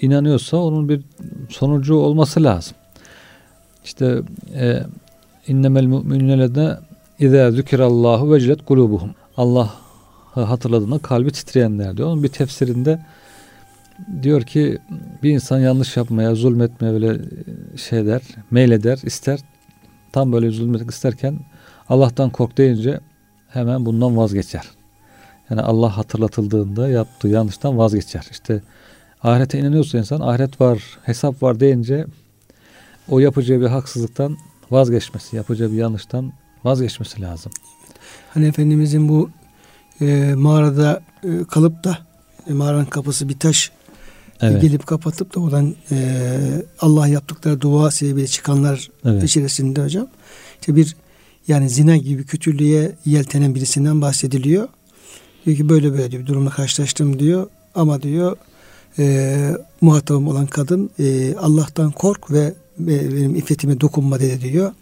[0.00, 1.00] inanıyorsa onun bir
[1.48, 2.76] sonucu olması lazım.
[3.90, 4.22] İşte
[4.54, 4.82] e,
[5.46, 6.78] innemel müminelede
[7.18, 9.10] İzâ zükirallahu vecilet kulubuhum.
[9.36, 9.70] Allah
[10.34, 12.08] hatırladığında kalbi titreyenler diyor.
[12.08, 13.06] Onun bir tefsirinde
[14.22, 14.78] diyor ki
[15.22, 17.20] bir insan yanlış yapmaya, zulmetmeye böyle
[17.76, 19.40] şey der, meyleder, ister.
[20.12, 21.38] Tam böyle zulmetmek isterken
[21.88, 23.00] Allah'tan kork deyince
[23.48, 24.64] hemen bundan vazgeçer.
[25.50, 28.26] Yani Allah hatırlatıldığında yaptığı yanlıştan vazgeçer.
[28.30, 28.62] İşte
[29.22, 32.06] ahirete inanıyorsa insan ahiret var, hesap var deyince
[33.10, 34.36] o yapacağı bir haksızlıktan
[34.70, 36.32] vazgeçmesi, yapacağı bir yanlıştan
[36.64, 37.52] vazgeçmesi lazım.
[38.34, 39.30] Hani Efendimizin bu
[40.00, 41.98] e, mağarada e, kalıp da
[42.50, 43.70] e, mağaranın kapısı bir taş
[44.40, 44.62] evet.
[44.62, 46.26] gelip kapatıp da oradan e,
[46.80, 49.22] Allah yaptıkları dua sebebiyle çıkanlar evet.
[49.22, 50.08] içerisinde hocam
[50.60, 50.96] işte bir
[51.48, 54.68] yani zina gibi kötülüğe yeltenen birisinden bahsediliyor.
[55.46, 58.36] Diyor ki böyle böyle bir durumla karşılaştım diyor ama diyor
[58.98, 62.54] e, muhatabım olan kadın e, Allah'tan kork ve
[62.86, 64.72] benim iffetime dokunma dedi diyor.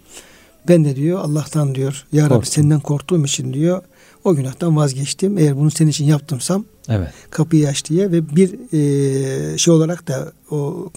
[0.68, 2.53] Ben de diyor Allah'tan diyor ya Rabbi Korktum.
[2.53, 3.82] senden korktuğum için diyor
[4.24, 5.38] o günahtan vazgeçtim.
[5.38, 7.09] Eğer bunu senin için yaptımsam evet.
[7.30, 10.90] kapıyı aç diye ve bir e, şey olarak da o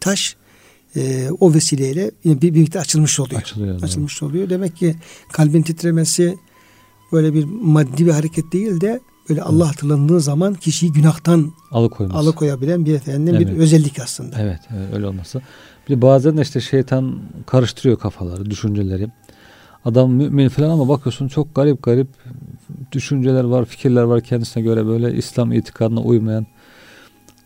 [0.00, 0.36] taş
[0.96, 3.40] e, o vesileyle yine bir birlikte açılmış oluyor.
[3.40, 4.50] Açılıyor, açılmış oluyor.
[4.50, 4.96] Demek ki
[5.32, 6.38] kalbin titremesi
[7.12, 9.42] böyle bir maddi bir hareket değil de böyle.
[9.42, 12.18] Allah hatırlandığı zaman kişiyi günahtan Alıkoyması.
[12.18, 13.48] alıkoyabilen bir efendim evet.
[13.48, 14.36] bir özellik aslında.
[14.40, 15.42] Evet, evet öyle olması.
[15.88, 19.08] Bir de bazen de işte şeytan karıştırıyor kafaları, düşünceleri.
[19.84, 22.08] Adam mümin falan ama bakıyorsun çok garip garip
[22.92, 26.46] düşünceler var, fikirler var kendisine göre böyle İslam itikadına uymayan.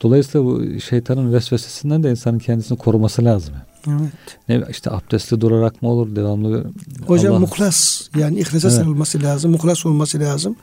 [0.03, 3.55] Dolayısıyla bu şeytanın vesvesesinden de insanın kendisini koruması lazım.
[3.89, 4.39] Evet.
[4.49, 6.71] Ne işte abdestli durarak mı olur devamlı?
[7.07, 7.41] Hocam Allah...
[7.41, 8.79] muhlas yani ihlasa evet.
[8.79, 10.57] sarılması lazım, muhlas olması lazım.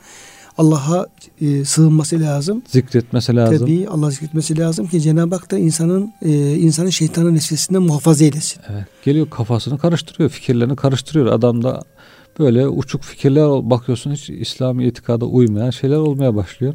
[0.58, 1.08] Allah'a
[1.42, 2.62] e, sığınması lazım.
[2.68, 3.58] Zikretmesi lazım.
[3.58, 8.62] Tabii Allah zikretmesi lazım ki Cenab-ı Hak da insanın e, insanın şeytanın nesvesinden muhafaza eylesin.
[8.70, 8.86] Evet.
[9.06, 11.26] Geliyor kafasını karıştırıyor, fikirlerini karıştırıyor.
[11.26, 11.84] Adam da
[12.40, 16.74] böyle uçuk fikirler bakıyorsun hiç İslami itikada uymayan şeyler olmaya başlıyor.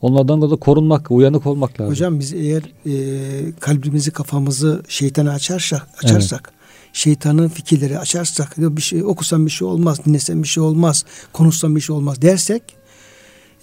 [0.00, 1.92] Onlardan da, da korunmak, uyanık olmak lazım.
[1.92, 6.58] Hocam biz eğer e, kalbimizi, kafamızı şeytana açarsak, açarsak evet
[6.92, 11.80] şeytanın fikirleri açarsak bir şey okusam bir şey olmaz, dinlesem bir şey olmaz, konuşsam bir
[11.80, 12.62] şey olmaz dersek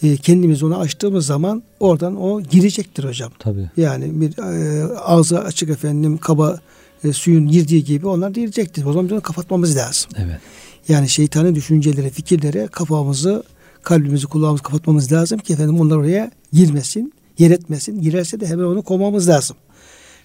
[0.06, 3.32] e, kendimiz onu açtığımız zaman oradan o girecektir hocam.
[3.40, 3.70] Tabii.
[3.78, 6.60] Yani bir e, ağzı açık efendim kaba
[7.04, 8.86] e, suyun girdiği gibi onlar girecektir.
[8.86, 10.12] O zaman onu kapatmamız lazım.
[10.18, 10.40] Evet.
[10.88, 13.44] Yani şeytanın düşüncelere, fikirlere kafamızı,
[13.84, 18.02] kalbimizi, kulağımızı kapatmamız lazım ki efendim onlar oraya girmesin, yer etmesin.
[18.02, 19.58] Girerse de hemen onu kovmamız lazım.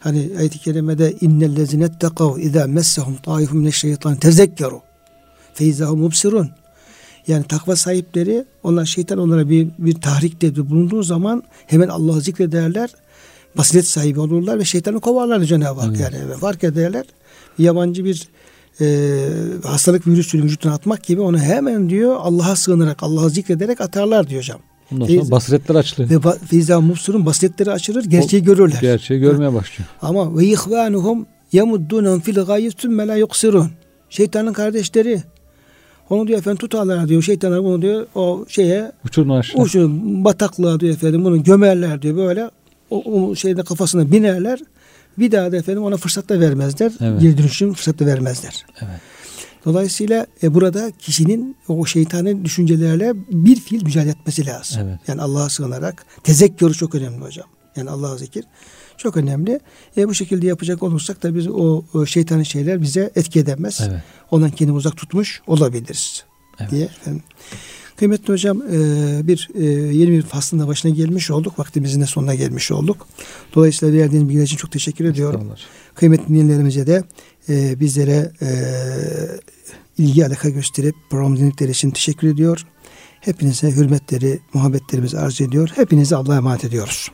[0.00, 4.80] Hani ayet-i kerimede innellezine tekav izâ messehum taifun mineşşeytan tezekkeru
[5.54, 6.50] feizahum mubsirun
[7.26, 12.90] yani takva sahipleri onlar şeytan onlara bir, bir tahrikte bulunduğu zaman hemen Allah'ı zikrederler.
[13.56, 16.00] Basiret sahibi olurlar ve şeytanı kovarlar Cenab-ı Hak.
[16.00, 17.04] Yani fark ederler.
[17.58, 18.28] Yabancı bir
[18.80, 19.16] e,
[19.64, 24.60] hastalık virüsünü vücuduna atmak gibi onu hemen diyor Allah'a sığınarak, Allah'ı zikrederek atarlar diyor hocam.
[24.92, 26.24] Ondan sonra Feyz, basiretler açılıyor.
[26.24, 28.78] Ve Feyza Mubsur'un basiretleri açılır, gerçeği o, görürler.
[28.80, 29.88] Gerçeği görmeye başlıyor.
[30.02, 33.70] Ama ve ihvanuhum yemuddunhum fil gayyi sümme la yuksirun.
[34.10, 35.22] Şeytanın kardeşleri
[36.10, 39.62] onu diyor efendim tutarlar diyor şeytanlar bunu diyor o şeye uçurun aşağı.
[39.62, 42.50] Uçurun bataklığa diyor efendim bunu gömerler diyor böyle
[42.90, 44.60] o, o şeyde kafasına binerler.
[45.18, 46.92] Bir daha da efendim ona fırsat da vermezler.
[47.00, 47.20] Evet.
[47.20, 48.66] Geri dönüşüm fırsat da vermezler.
[48.80, 49.00] Evet.
[49.64, 54.82] Dolayısıyla e, burada kişinin o şeytanın düşüncelerle bir fiil mücadele etmesi lazım.
[54.84, 54.98] Evet.
[55.08, 57.46] Yani Allah'a sığınarak tezekkürü çok önemli hocam.
[57.76, 58.44] Yani Allah'a zikir
[59.00, 59.60] çok önemli.
[59.96, 63.80] E, bu şekilde yapacak olursak da biz o, o şeytanın şeyler bize etki edemez.
[63.88, 64.02] Evet.
[64.30, 66.24] Ondan kendini uzak tutmuş olabiliriz
[66.60, 66.70] evet.
[66.70, 66.84] diye.
[66.84, 67.22] Efendim.
[67.96, 68.78] Kıymetli hocam e,
[69.26, 69.64] bir e,
[69.96, 71.58] yeni bir faslın da başına gelmiş olduk.
[71.58, 73.06] Vaktimizin de sonuna gelmiş olduk.
[73.54, 75.52] Dolayısıyla verdiğiniz bilgiler için çok teşekkür ediyorum.
[75.94, 77.04] Kıymetli dinleyenlerimize de
[77.48, 78.32] e, bizlere
[79.98, 82.66] ilgi alaka gösterip program dinledikleri için teşekkür ediyor.
[83.20, 85.70] Hepinize hürmetleri, muhabbetlerimizi arz ediyor.
[85.74, 87.10] Hepinize Allah'a emanet ediyoruz.